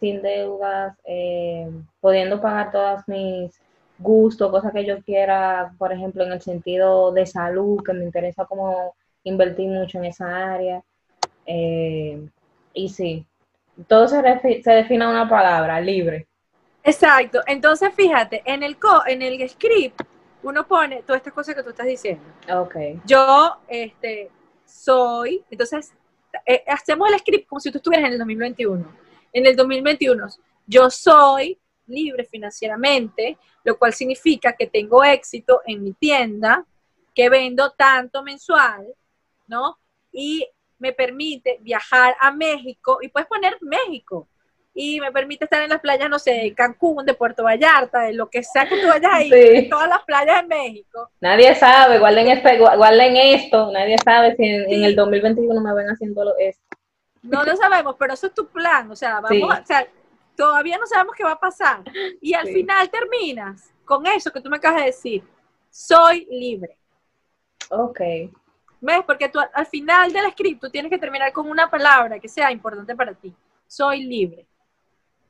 sin 0.00 0.22
deudas, 0.22 0.96
eh, 1.04 1.68
pudiendo 2.00 2.40
pagar 2.40 2.72
todas 2.72 3.06
mis 3.08 3.60
gustos, 3.98 4.50
cosas 4.50 4.72
que 4.72 4.86
yo 4.86 5.02
quiera, 5.02 5.74
por 5.78 5.92
ejemplo, 5.92 6.24
en 6.24 6.32
el 6.32 6.40
sentido 6.40 7.12
de 7.12 7.26
salud, 7.26 7.82
que 7.84 7.92
me 7.92 8.04
interesa 8.04 8.46
como 8.46 8.94
invertir 9.24 9.68
mucho 9.68 9.98
en 9.98 10.06
esa 10.06 10.54
área. 10.54 10.82
Eh, 11.46 12.28
y 12.72 12.88
sí, 12.88 13.26
todo 13.86 14.08
se, 14.08 14.22
se 14.62 14.70
define 14.70 15.04
a 15.04 15.08
una 15.08 15.28
palabra, 15.28 15.80
libre. 15.80 16.26
Exacto. 16.82 17.40
Entonces, 17.46 17.92
fíjate, 17.94 18.42
en 18.44 18.62
el, 18.62 18.78
co 18.78 19.02
en 19.06 19.22
el 19.22 19.48
script, 19.48 20.02
uno 20.42 20.66
pone 20.66 21.02
todas 21.02 21.20
estas 21.20 21.32
cosas 21.32 21.54
que 21.54 21.62
tú 21.62 21.70
estás 21.70 21.86
diciendo. 21.86 22.22
Ok. 22.52 22.76
Yo, 23.06 23.56
este, 23.66 24.30
soy, 24.66 25.42
entonces, 25.50 25.92
eh, 26.46 26.62
hacemos 26.66 27.10
el 27.10 27.18
script 27.18 27.48
como 27.48 27.60
si 27.60 27.70
tú 27.70 27.78
estuvieras 27.78 28.06
en 28.06 28.12
el 28.12 28.18
2021. 28.18 28.96
En 29.32 29.46
el 29.46 29.56
2021, 29.56 30.26
yo 30.66 30.90
soy 30.90 31.58
libre 31.86 32.24
financieramente, 32.24 33.38
lo 33.62 33.78
cual 33.78 33.92
significa 33.92 34.52
que 34.52 34.66
tengo 34.66 35.02
éxito 35.02 35.62
en 35.66 35.82
mi 35.82 35.92
tienda, 35.92 36.64
que 37.14 37.30
vendo 37.30 37.70
tanto 37.70 38.22
mensual, 38.22 38.86
¿no? 39.46 39.78
Y 40.12 40.46
me 40.84 40.92
permite 40.92 41.56
viajar 41.62 42.14
a 42.20 42.30
México, 42.30 42.98
y 43.00 43.08
puedes 43.08 43.26
poner 43.26 43.56
México, 43.62 44.28
y 44.74 45.00
me 45.00 45.10
permite 45.12 45.44
estar 45.44 45.62
en 45.62 45.70
las 45.70 45.80
playas, 45.80 46.10
no 46.10 46.18
sé, 46.18 46.32
de 46.32 46.54
Cancún, 46.54 47.06
de 47.06 47.14
Puerto 47.14 47.42
Vallarta, 47.44 48.00
de 48.02 48.12
lo 48.12 48.28
que 48.28 48.42
sea 48.42 48.68
que 48.68 48.76
tú 48.82 48.88
vayas 48.88 49.12
ahí, 49.14 49.30
Sí. 49.30 49.38
en 49.60 49.68
todas 49.70 49.88
las 49.88 50.02
playas 50.02 50.42
de 50.42 50.48
México. 50.48 51.10
Nadie 51.20 51.54
sabe, 51.54 51.98
guarden, 51.98 52.28
este, 52.28 52.58
guarden 52.58 53.16
esto, 53.16 53.70
nadie 53.72 53.96
sabe 54.04 54.34
si 54.36 54.44
en, 54.44 54.70
en 54.70 54.84
el 54.84 54.94
2021 54.94 55.60
me 55.60 55.74
ven 55.74 55.86
haciendo 55.88 56.22
esto. 56.38 56.62
No 57.22 57.42
lo 57.44 57.56
sabemos, 57.56 57.96
pero 57.98 58.12
eso 58.12 58.26
es 58.26 58.34
tu 58.34 58.46
plan, 58.48 58.90
o 58.90 58.96
sea, 58.96 59.20
vamos 59.20 59.30
Sí. 59.30 59.42
a, 59.42 59.60
o 59.62 59.66
sea, 59.66 59.86
todavía 60.36 60.76
no 60.76 60.86
sabemos 60.86 61.14
qué 61.16 61.24
va 61.24 61.32
a 61.32 61.40
pasar. 61.40 61.80
Y 62.20 62.34
al 62.34 62.48
final 62.48 62.90
terminas 62.90 63.72
con 63.84 64.04
eso 64.06 64.30
que 64.32 64.40
tú 64.42 64.50
me 64.50 64.56
acabas 64.58 64.80
de 64.80 64.86
decir, 64.86 65.22
soy 65.70 66.26
libre. 66.30 66.76
Ok. 67.70 68.00
¿Ves? 68.84 69.02
Porque 69.06 69.30
tú 69.30 69.38
al 69.40 69.48
al 69.54 69.66
final 69.66 70.12
del 70.12 70.30
script 70.32 70.60
tú 70.60 70.68
tienes 70.68 70.90
que 70.90 70.98
terminar 70.98 71.32
con 71.32 71.48
una 71.48 71.70
palabra 71.70 72.18
que 72.18 72.28
sea 72.28 72.52
importante 72.52 72.94
para 72.94 73.14
ti. 73.14 73.32
Soy 73.66 74.04
libre. 74.04 74.46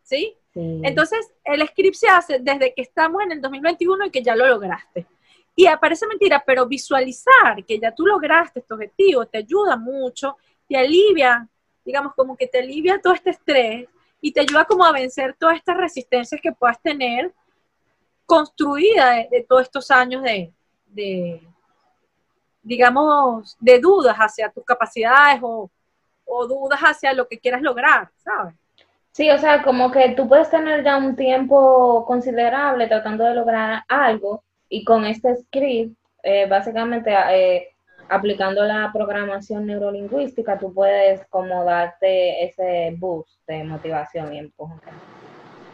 ¿Sí? 0.02 0.34
Sí. 0.52 0.80
Entonces, 0.82 1.32
el 1.44 1.66
script 1.68 1.94
se 1.94 2.08
hace 2.08 2.38
desde 2.40 2.74
que 2.74 2.82
estamos 2.82 3.22
en 3.22 3.32
el 3.32 3.40
2021 3.40 4.06
y 4.06 4.10
que 4.10 4.22
ya 4.22 4.34
lo 4.34 4.46
lograste. 4.48 5.06
Y 5.54 5.66
aparece 5.66 6.04
mentira, 6.08 6.42
pero 6.44 6.66
visualizar 6.66 7.64
que 7.64 7.78
ya 7.78 7.94
tú 7.94 8.04
lograste 8.06 8.58
este 8.58 8.74
objetivo 8.74 9.24
te 9.26 9.38
ayuda 9.38 9.76
mucho, 9.76 10.36
te 10.68 10.76
alivia, 10.76 11.48
digamos, 11.84 12.12
como 12.14 12.36
que 12.36 12.48
te 12.48 12.58
alivia 12.58 13.00
todo 13.00 13.14
este 13.14 13.30
estrés 13.30 13.88
y 14.20 14.32
te 14.32 14.40
ayuda 14.40 14.64
como 14.64 14.84
a 14.84 14.90
vencer 14.90 15.36
todas 15.38 15.56
estas 15.56 15.76
resistencias 15.76 16.40
que 16.40 16.50
puedas 16.50 16.82
tener 16.82 17.32
construida 18.26 19.12
de, 19.12 19.28
de 19.30 19.44
todos 19.44 19.62
estos 19.62 19.92
años 19.92 20.24
de, 20.24 20.52
de, 20.86 21.40
digamos, 22.64 23.56
de 23.60 23.78
dudas 23.78 24.16
hacia 24.16 24.50
tus 24.50 24.64
capacidades 24.64 25.40
o, 25.42 25.70
o 26.24 26.46
dudas 26.46 26.80
hacia 26.80 27.12
lo 27.12 27.28
que 27.28 27.38
quieras 27.38 27.62
lograr, 27.62 28.08
¿sabes? 28.16 28.54
Sí, 29.12 29.30
o 29.30 29.38
sea, 29.38 29.62
como 29.62 29.92
que 29.92 30.08
tú 30.16 30.26
puedes 30.26 30.50
tener 30.50 30.82
ya 30.82 30.96
un 30.96 31.14
tiempo 31.14 32.04
considerable 32.04 32.88
tratando 32.88 33.24
de 33.24 33.34
lograr 33.34 33.84
algo 33.86 34.42
y 34.68 34.84
con 34.84 35.04
este 35.04 35.36
script, 35.36 35.96
eh, 36.24 36.46
básicamente 36.48 37.14
eh, 37.30 37.68
aplicando 38.08 38.64
la 38.64 38.90
programación 38.92 39.66
neurolingüística, 39.66 40.58
tú 40.58 40.74
puedes 40.74 41.24
como 41.28 41.64
darte 41.64 42.44
ese 42.44 42.96
boost 42.98 43.38
de 43.46 43.62
motivación 43.62 44.34
y 44.34 44.38
empuje. 44.38 44.74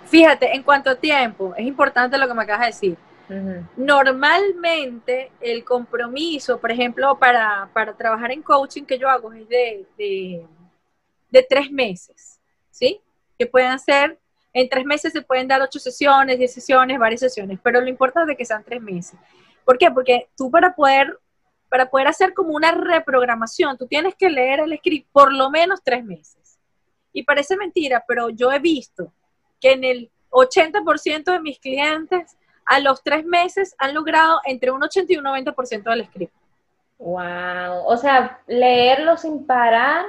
Fíjate, 0.04 0.54
en 0.54 0.62
cuanto 0.62 0.90
a 0.90 0.94
tiempo, 0.96 1.54
es 1.56 1.64
importante 1.64 2.18
lo 2.18 2.28
que 2.28 2.34
me 2.34 2.42
acabas 2.42 2.60
de 2.60 2.66
decir. 2.66 2.98
Ujú. 3.30 3.64
Normalmente 3.76 5.30
el 5.40 5.64
compromiso, 5.64 6.58
por 6.60 6.72
ejemplo, 6.72 7.16
para, 7.16 7.70
para 7.72 7.96
trabajar 7.96 8.32
en 8.32 8.42
coaching 8.42 8.82
que 8.82 8.98
yo 8.98 9.08
hago 9.08 9.32
es 9.32 9.48
de, 9.48 9.86
de, 9.96 10.44
de 11.30 11.42
tres 11.48 11.70
meses, 11.70 12.40
¿sí? 12.72 13.00
Que 13.38 13.46
pueden 13.46 13.78
ser, 13.78 14.18
en 14.52 14.68
tres 14.68 14.84
meses 14.84 15.12
se 15.12 15.22
pueden 15.22 15.46
dar 15.46 15.62
ocho 15.62 15.78
sesiones, 15.78 16.38
diez 16.38 16.52
sesiones, 16.52 16.98
varias 16.98 17.20
sesiones, 17.20 17.60
pero 17.62 17.80
lo 17.80 17.88
importante 17.88 18.32
es 18.32 18.38
que 18.38 18.44
sean 18.44 18.64
tres 18.64 18.82
meses. 18.82 19.18
¿Por 19.64 19.78
qué? 19.78 19.92
Porque 19.92 20.28
tú 20.36 20.50
para 20.50 20.74
poder, 20.74 21.16
para 21.68 21.88
poder 21.88 22.08
hacer 22.08 22.34
como 22.34 22.56
una 22.56 22.72
reprogramación, 22.72 23.78
tú 23.78 23.86
tienes 23.86 24.16
que 24.16 24.28
leer 24.28 24.58
el 24.58 24.76
script 24.76 25.08
por 25.12 25.32
lo 25.32 25.50
menos 25.50 25.80
tres 25.84 26.04
meses. 26.04 26.58
Y 27.12 27.22
parece 27.22 27.56
mentira, 27.56 28.04
pero 28.08 28.28
yo 28.30 28.50
he 28.50 28.58
visto 28.58 29.12
que 29.60 29.72
en 29.72 29.84
el 29.84 30.10
80% 30.30 31.32
de 31.32 31.40
mis 31.40 31.60
clientes 31.60 32.36
a 32.70 32.78
los 32.78 33.02
tres 33.02 33.24
meses 33.24 33.74
han 33.78 33.94
logrado 33.94 34.40
entre 34.44 34.70
un 34.70 34.80
80 34.80 35.12
y 35.12 35.16
un 35.16 35.24
90% 35.24 35.82
del 35.90 36.06
script. 36.06 36.32
Wow. 36.98 37.82
O 37.84 37.96
sea, 37.96 38.40
leerlo 38.46 39.16
sin 39.16 39.44
parar 39.44 40.06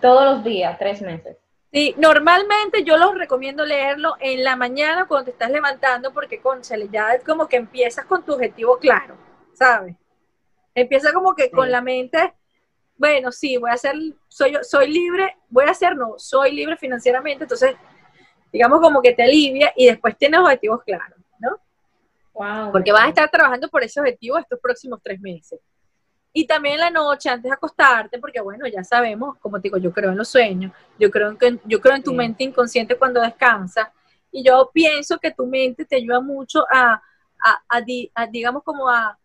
todos 0.00 0.24
los 0.24 0.44
días, 0.44 0.78
tres 0.78 1.02
meses. 1.02 1.36
Sí, 1.72 1.96
normalmente 1.98 2.84
yo 2.84 2.96
los 2.96 3.12
recomiendo 3.16 3.64
leerlo 3.64 4.14
en 4.20 4.44
la 4.44 4.54
mañana 4.54 5.06
cuando 5.06 5.24
te 5.24 5.30
estás 5.32 5.50
levantando 5.50 6.14
porque, 6.14 6.40
conchale, 6.40 6.88
ya 6.92 7.14
es 7.14 7.24
como 7.24 7.48
que 7.48 7.56
empiezas 7.56 8.04
con 8.04 8.24
tu 8.24 8.34
objetivo 8.34 8.78
claro, 8.78 9.16
¿sabes? 9.52 9.96
Empieza 10.76 11.12
como 11.12 11.34
que 11.34 11.50
con 11.50 11.72
la 11.72 11.80
mente, 11.80 12.34
bueno, 12.96 13.32
sí, 13.32 13.56
voy 13.56 13.70
a 13.72 13.76
ser, 13.76 13.96
soy, 14.28 14.56
soy 14.62 14.92
libre, 14.92 15.36
voy 15.48 15.64
a 15.64 15.74
ser, 15.74 15.96
no, 15.96 16.14
soy 16.18 16.52
libre 16.52 16.76
financieramente, 16.76 17.42
entonces, 17.42 17.74
digamos 18.52 18.80
como 18.80 19.02
que 19.02 19.12
te 19.12 19.24
alivia 19.24 19.72
y 19.74 19.86
después 19.86 20.16
tienes 20.16 20.38
objetivos 20.38 20.84
claros. 20.84 21.18
Wow. 22.38 22.72
Porque 22.72 22.92
vas 22.92 23.04
a 23.04 23.08
estar 23.08 23.28
trabajando 23.30 23.68
por 23.68 23.82
ese 23.82 24.00
objetivo 24.00 24.38
estos 24.38 24.58
próximos 24.60 25.00
tres 25.02 25.20
meses. 25.20 25.58
Y 26.32 26.46
también 26.46 26.74
en 26.74 26.80
la 26.80 26.90
noche, 26.90 27.28
antes 27.30 27.50
de 27.50 27.54
acostarte, 27.54 28.18
porque 28.18 28.40
bueno, 28.40 28.66
ya 28.68 28.84
sabemos, 28.84 29.36
como 29.38 29.56
te 29.56 29.62
digo, 29.64 29.78
yo 29.78 29.92
creo 29.92 30.10
en 30.12 30.16
los 30.18 30.28
sueños, 30.28 30.72
yo 30.98 31.10
creo 31.10 31.30
en, 31.30 31.36
que, 31.36 31.58
yo 31.64 31.80
creo 31.80 31.96
en 31.96 32.02
tu 32.02 32.10
Sí. 32.10 32.16
mente 32.16 32.44
inconsciente 32.44 32.96
cuando 32.96 33.20
descansas, 33.20 33.88
y 34.30 34.44
yo 34.44 34.70
pienso 34.72 35.18
que 35.18 35.30
tu 35.32 35.46
mente 35.46 35.84
te 35.84 35.96
ayuda 35.96 36.20
mucho 36.20 36.64
a, 36.70 37.02
a- 37.42 37.62
a 37.68 37.80
di- 37.80 38.10
a, 38.14 38.26
digamos, 38.26 38.62
como 38.62 38.88
a, 38.88 39.18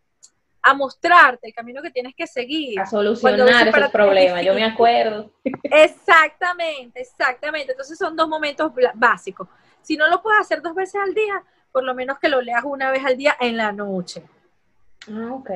a 0.62 0.73
mostrarte 0.73 1.47
el 1.49 1.54
camino 1.54 1.82
que 1.82 1.91
tienes 1.91 2.15
que 2.15 2.26
seguir. 2.26 2.80
a 2.80 2.86
solucionar 2.86 3.67
esos 3.67 3.91
problemas. 3.91 4.43
Yo 4.45 4.54
me 4.56 4.63
acuerdo. 4.63 5.30
Exactamente, 5.63 7.02
exactamente. 7.02 7.71
Entonces 7.73 7.97
son 7.97 8.15
dos 8.15 8.28
momentos 8.30 8.71
básicos. 8.95 9.47
Si 9.82 9.97
no 9.97 10.08
lo 10.08 10.21
puedes 10.21 10.39
hacer 10.39 10.62
dos 10.62 10.73
veces 10.73 10.95
al 11.04 11.13
día, 11.13 11.43
por 11.73 11.83
lo 11.83 11.93
menos 11.95 12.19
que 12.19 12.29
lo 12.29 12.39
leas 12.39 12.63
una 12.63 12.91
vez 12.91 13.03
al 13.03 13.17
día 13.17 13.36
en 13.41 13.57
la 13.57 13.73
noche. 13.73 14.23
Ah, 15.12 15.33
ok. 15.33 15.49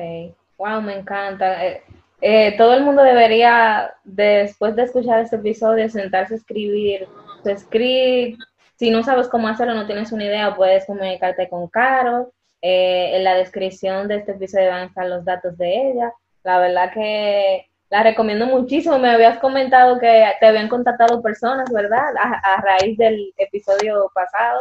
Wow, 0.58 0.82
me 0.82 0.98
encanta. 0.98 1.64
Eh, 1.64 1.82
eh, 2.20 2.56
todo 2.58 2.74
el 2.74 2.82
mundo 2.82 3.02
debería, 3.02 3.94
después 4.02 4.74
de 4.74 4.82
escuchar 4.82 5.20
este 5.20 5.36
episodio, 5.36 5.88
sentarse 5.88 6.34
a 6.34 6.36
escribir 6.36 7.08
su 7.42 7.56
script. 7.56 8.40
Si 8.76 8.90
no 8.90 9.04
sabes 9.04 9.28
cómo 9.28 9.46
hacerlo, 9.46 9.74
no 9.74 9.86
tienes 9.86 10.10
una 10.10 10.24
idea, 10.24 10.54
puedes 10.56 10.84
comunicarte 10.86 11.48
con 11.48 11.68
Carol. 11.68 12.28
Eh, 12.60 13.16
en 13.16 13.22
la 13.22 13.36
descripción 13.36 14.08
de 14.08 14.16
este 14.16 14.32
episodio 14.32 14.70
van 14.70 14.80
a 14.80 14.86
estar 14.86 15.06
los 15.06 15.24
datos 15.24 15.56
de 15.56 15.90
ella. 15.90 16.12
La 16.42 16.58
verdad 16.58 16.92
que 16.92 17.68
la 17.90 18.02
recomiendo 18.02 18.46
muchísimo. 18.46 18.98
Me 18.98 19.10
habías 19.10 19.38
comentado 19.38 20.00
que 20.00 20.24
te 20.40 20.46
habían 20.46 20.68
contactado 20.68 21.22
personas, 21.22 21.70
¿verdad? 21.72 22.08
A 22.18 22.60
raíz 22.60 22.98
del 22.98 23.32
episodio 23.36 24.10
pasado. 24.12 24.60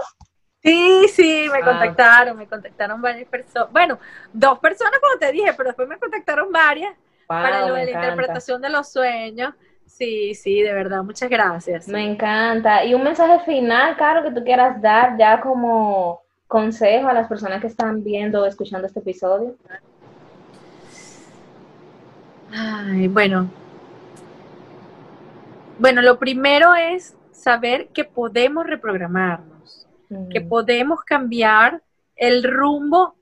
Sí, 0.64 1.08
sí, 1.14 1.46
me 1.52 1.60
Ah. 1.60 1.66
contactaron, 1.66 2.38
me 2.38 2.48
contactaron 2.48 3.02
varias 3.02 3.28
personas. 3.30 3.72
Bueno, 3.72 4.00
dos 4.34 4.60
personas 4.60 5.00
como 5.00 5.18
te 5.20 5.32
dije, 5.32 5.54
pero 5.56 5.70
después 5.70 5.88
me 5.88 5.98
contactaron 5.98 6.52
varias 6.52 6.94
para 7.28 7.62
lo 7.68 7.74
de 7.76 7.84
la 7.86 7.90
encanta. 7.92 8.08
interpretación 8.10 8.62
de 8.62 8.70
los 8.70 8.92
sueños. 8.92 9.54
Sí, 9.86 10.36
sí, 10.36 10.62
de 10.62 10.74
verdad, 10.74 11.04
muchas 11.04 11.30
gracias. 11.30 11.88
Me 11.88 12.04
encanta. 12.10 12.84
Y 12.84 12.94
un 12.94 13.04
mensaje 13.04 13.40
final, 13.46 13.96
Caro, 13.98 14.24
que 14.24 14.32
tú 14.32 14.44
quieras 14.44 14.82
dar 14.82 15.18
ya 15.18 15.40
como 15.40 16.22
consejo 16.48 17.08
a 17.08 17.14
las 17.14 17.28
personas 17.28 17.62
que 17.62 17.68
están 17.68 18.04
viendo 18.04 18.42
o 18.44 18.46
escuchando 18.46 18.88
este 18.88 19.00
episodio. 19.00 19.56
Ay, 22.54 23.08
bueno. 23.08 23.50
Bueno, 25.80 26.02
lo 26.02 26.18
primero 26.18 26.74
es 26.76 27.16
saber 27.32 27.90
que 27.90 28.04
podemos 28.04 28.66
reprogramarnos, 28.66 29.57
que 30.30 30.42
Mm, 30.42 30.50
podemos 30.50 31.04
cambiar 31.04 31.82
el 32.16 32.44
rumbo 32.44 33.16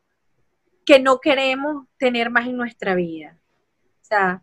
que 0.86 1.00
no 1.00 1.20
queremos 1.20 1.88
tener 1.98 2.30
más 2.30 2.46
en 2.48 2.58
nuestra 2.58 2.96
vida. 2.96 3.38
O 4.02 4.06
sea, 4.06 4.42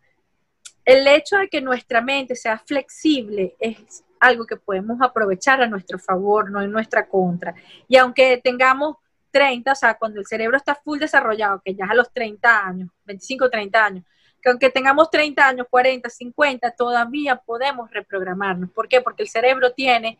el 0.84 1.06
hecho 1.06 1.36
de 1.36 1.48
que 1.48 1.60
nuestra 1.60 2.00
mente 2.00 2.34
sea 2.34 2.58
flexible 2.58 3.54
es 3.60 4.04
algo 4.18 4.46
que 4.46 4.56
podemos 4.56 5.00
aprovechar 5.00 5.62
a 5.62 5.68
nuestro 5.68 5.98
favor, 5.98 6.50
no 6.50 6.60
en 6.60 6.70
nuestra 6.70 7.08
contra. 7.08 7.54
Y 7.88 7.96
aunque 7.96 8.40
tengamos 8.42 8.96
30, 9.30 9.72
o 9.72 9.74
sea, 9.74 9.94
cuando 9.94 10.20
el 10.20 10.26
cerebro 10.26 10.56
está 10.56 10.74
full 10.74 10.98
desarrollado, 10.98 11.62
que 11.64 11.74
ya 11.74 11.84
es 11.84 11.90
a 11.90 11.94
los 11.94 12.12
30 12.12 12.66
años, 12.66 12.90
25, 13.04 13.50
30 13.50 13.84
años, 13.84 14.04
que 14.40 14.50
aunque 14.50 14.70
tengamos 14.70 15.10
30 15.10 15.46
años, 15.46 15.66
40, 15.70 16.10
50, 16.10 16.70
todavía 16.72 17.36
podemos 17.36 17.90
reprogramarnos. 17.90 18.70
¿Por 18.70 18.88
qué? 18.88 19.00
Porque 19.00 19.22
el 19.22 19.28
cerebro 19.28 19.72
tiene 19.72 20.18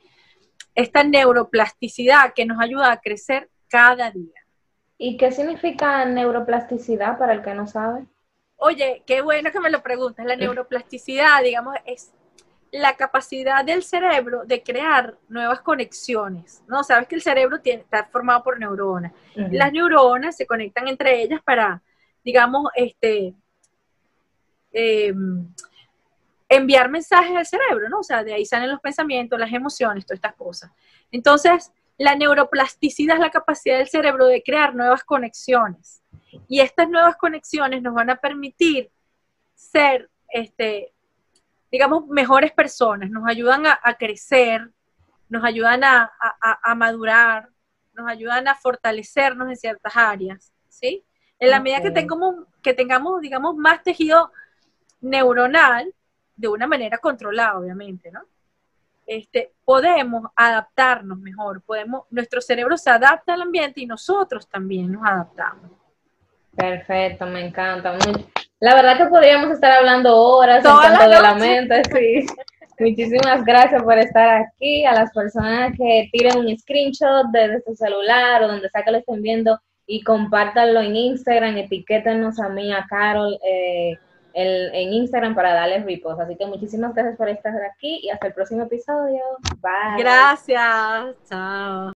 esta 0.74 1.04
neuroplasticidad 1.04 2.32
que 2.34 2.46
nos 2.46 2.60
ayuda 2.60 2.92
a 2.92 3.00
crecer 3.00 3.50
cada 3.68 4.10
día. 4.10 4.40
¿Y 4.98 5.16
qué 5.16 5.32
significa 5.32 6.04
neuroplasticidad 6.04 7.18
para 7.18 7.32
el 7.32 7.42
que 7.42 7.54
no 7.54 7.66
sabe? 7.66 8.06
Oye, 8.56 9.02
qué 9.06 9.22
bueno 9.22 9.50
que 9.50 9.60
me 9.60 9.70
lo 9.70 9.82
preguntas. 9.82 10.24
La 10.24 10.36
neuroplasticidad, 10.36 11.42
digamos, 11.42 11.74
es, 11.84 12.12
la 12.72 12.96
capacidad 12.96 13.64
del 13.64 13.82
cerebro 13.82 14.44
de 14.46 14.62
crear 14.62 15.18
nuevas 15.28 15.60
conexiones, 15.60 16.62
¿no? 16.66 16.82
Sabes 16.82 17.06
que 17.06 17.14
el 17.14 17.22
cerebro 17.22 17.60
tiene, 17.60 17.82
está 17.82 18.04
formado 18.06 18.42
por 18.42 18.58
neuronas. 18.58 19.12
Las 19.34 19.72
neuronas 19.72 20.36
se 20.36 20.46
conectan 20.46 20.88
entre 20.88 21.22
ellas 21.22 21.40
para, 21.44 21.82
digamos, 22.24 22.70
este, 22.74 23.34
em, 24.72 25.52
enviar 26.56 26.90
mensajes 26.90 27.36
al 27.36 27.46
cerebro, 27.46 27.88
¿no? 27.88 28.00
O 28.00 28.02
sea, 28.02 28.24
de 28.24 28.34
ahí 28.34 28.44
salen 28.44 28.70
los 28.70 28.80
pensamientos, 28.80 29.38
las 29.38 29.52
emociones, 29.52 30.04
todas 30.04 30.18
estas 30.18 30.34
cosas. 30.34 30.70
Entonces, 31.10 31.72
la 31.98 32.14
neuroplasticidad 32.14 33.16
es 33.16 33.20
la 33.20 33.30
capacidad 33.30 33.78
del 33.78 33.88
cerebro 33.88 34.26
de 34.26 34.42
crear 34.42 34.74
nuevas 34.74 35.04
conexiones. 35.04 36.02
Y 36.48 36.60
estas 36.60 36.88
nuevas 36.88 37.16
conexiones 37.16 37.82
nos 37.82 37.94
van 37.94 38.10
a 38.10 38.16
permitir 38.16 38.90
ser, 39.54 40.10
este, 40.28 40.92
digamos, 41.70 42.06
mejores 42.08 42.52
personas, 42.52 43.10
nos 43.10 43.26
ayudan 43.26 43.64
a, 43.66 43.94
crecer, 43.94 44.70
nos 45.28 45.44
ayudan 45.44 45.84
a, 45.84 46.10
madurar, 46.76 47.48
nos 47.94 48.08
ayudan 48.08 48.48
a 48.48 48.54
fortalecernos 48.54 49.48
en 49.48 49.56
ciertas 49.56 49.96
áreas, 49.96 50.52
¿sí? 50.68 51.04
En 51.38 51.50
la 51.50 51.60
medida 51.60 51.82
que 51.82 51.90
tengamos, 51.90 52.46
que 52.62 52.74
tengamos, 52.74 53.20
digamos, 53.20 53.56
más 53.56 53.82
tejido 53.82 54.32
neuronal, 55.00 55.92
de 56.36 56.48
una 56.48 56.66
manera 56.66 56.98
controlada, 56.98 57.58
obviamente, 57.58 58.10
¿no? 58.10 58.20
Este, 59.06 59.52
podemos 59.64 60.30
adaptarnos 60.36 61.18
mejor, 61.18 61.62
podemos, 61.62 62.04
nuestro 62.10 62.40
cerebro 62.40 62.76
se 62.76 62.90
adapta 62.90 63.34
al 63.34 63.42
ambiente 63.42 63.80
y 63.80 63.86
nosotros 63.86 64.48
también 64.48 64.92
nos 64.92 65.04
adaptamos. 65.04 65.70
Perfecto, 66.54 67.26
me 67.26 67.46
encanta. 67.46 67.96
La 68.60 68.74
verdad 68.74 68.96
que 68.96 69.06
podríamos 69.06 69.50
estar 69.50 69.72
hablando 69.72 70.16
horas 70.16 70.64
en 70.64 71.10
de 71.10 71.20
la 71.20 71.34
mente, 71.34 71.82
sí. 71.92 72.26
Muchísimas 72.78 73.44
gracias 73.44 73.82
por 73.82 73.98
estar 73.98 74.42
aquí. 74.42 74.84
A 74.84 74.92
las 74.92 75.12
personas 75.12 75.72
que 75.76 76.08
tiren 76.12 76.38
un 76.38 76.58
screenshot 76.58 77.26
desde 77.32 77.62
su 77.62 77.74
celular 77.74 78.42
o 78.42 78.48
donde 78.48 78.68
sea 78.70 78.82
que 78.82 78.90
lo 78.90 78.98
estén 78.98 79.22
viendo 79.22 79.60
y 79.86 80.02
compártanlo 80.02 80.80
en 80.80 80.96
Instagram, 80.96 81.56
etiquétenos 81.58 82.40
a 82.40 82.48
mí, 82.48 82.72
a 82.72 82.86
Carol. 82.88 83.38
Eh, 83.44 83.98
en 84.34 84.92
Instagram 84.92 85.34
para 85.34 85.52
darles 85.52 85.84
ripos. 85.84 86.18
Así 86.18 86.36
que 86.36 86.46
muchísimas 86.46 86.94
gracias 86.94 87.16
por 87.16 87.28
estar 87.28 87.54
aquí 87.64 88.00
y 88.02 88.10
hasta 88.10 88.26
el 88.28 88.32
próximo 88.32 88.62
episodio. 88.62 89.20
Bye. 89.60 90.02
Gracias. 90.02 91.16
Chao. 91.28 91.92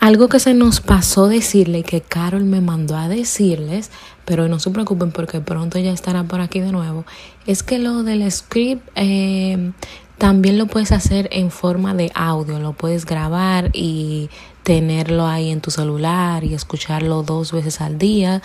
Algo 0.00 0.28
que 0.28 0.38
se 0.38 0.54
nos 0.54 0.80
pasó 0.80 1.28
decirle 1.28 1.82
que 1.82 2.00
Carol 2.00 2.44
me 2.44 2.60
mandó 2.60 2.96
a 2.96 3.08
decirles, 3.08 3.90
pero 4.24 4.46
no 4.46 4.58
se 4.58 4.70
preocupen 4.70 5.10
porque 5.10 5.40
pronto 5.40 5.78
ya 5.78 5.90
estará 5.90 6.22
por 6.24 6.40
aquí 6.40 6.60
de 6.60 6.70
nuevo, 6.70 7.04
es 7.46 7.62
que 7.62 7.78
lo 7.78 8.02
del 8.02 8.30
script 8.30 8.88
eh, 8.94 9.72
también 10.18 10.58
lo 10.58 10.66
puedes 10.66 10.92
hacer 10.92 11.28
en 11.32 11.50
forma 11.50 11.94
de 11.94 12.12
audio, 12.14 12.58
lo 12.58 12.72
puedes 12.72 13.04
grabar 13.04 13.70
y 13.72 14.30
tenerlo 14.62 15.26
ahí 15.26 15.50
en 15.50 15.60
tu 15.60 15.70
celular 15.70 16.44
y 16.44 16.54
escucharlo 16.54 17.22
dos 17.22 17.52
veces 17.52 17.80
al 17.80 17.98
día. 17.98 18.42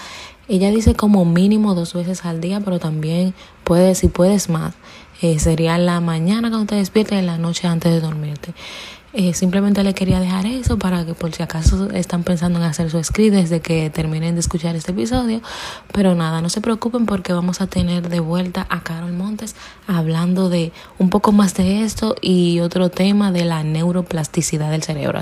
Ella 0.52 0.70
dice 0.70 0.96
como 0.96 1.24
mínimo 1.24 1.76
dos 1.76 1.94
veces 1.94 2.26
al 2.26 2.42
día, 2.42 2.60
pero 2.60 2.78
también 2.78 3.34
puedes, 3.64 4.00
si 4.00 4.10
puedes 4.10 4.50
más, 4.50 4.74
eh, 5.22 5.40
sería 5.40 5.78
la 5.78 6.02
mañana 6.02 6.50
cuando 6.50 6.68
te 6.68 6.76
despiertes 6.76 7.24
y 7.24 7.26
la 7.26 7.38
noche 7.38 7.70
antes 7.70 7.90
de 7.90 8.02
dormirte. 8.02 8.54
Eh, 9.14 9.34
simplemente 9.34 9.82
le 9.82 9.94
quería 9.94 10.20
dejar 10.20 10.46
eso 10.48 10.78
para 10.78 11.06
que 11.06 11.14
por 11.14 11.32
si 11.32 11.42
acaso 11.42 11.90
están 11.92 12.24
pensando 12.24 12.60
en 12.60 12.66
hacer 12.66 12.92
su 12.92 13.02
script 13.02 13.34
desde 13.34 13.62
que 13.62 13.90
terminen 13.90 14.36
de 14.36 14.42
escuchar 14.42 14.76
este 14.76 14.92
episodio. 14.92 15.40
Pero 15.94 16.16
nada, 16.16 16.42
no 16.42 16.50
se 16.50 16.60
preocupen 16.60 17.06
porque 17.06 17.32
vamos 17.32 17.62
a 17.62 17.68
tener 17.68 18.10
de 18.10 18.20
vuelta 18.20 18.68
a 18.70 18.84
Carol 18.84 19.14
Montes 19.14 19.56
hablando 19.88 20.50
de 20.50 20.74
un 21.00 21.10
poco 21.10 21.32
más 21.32 21.54
de 21.54 21.86
esto 21.86 22.14
y 22.20 22.60
otro 22.60 22.90
tema 22.90 23.32
de 23.32 23.46
la 23.46 23.64
neuroplasticidad 23.64 24.70
del 24.70 24.84
cerebro. 24.84 25.22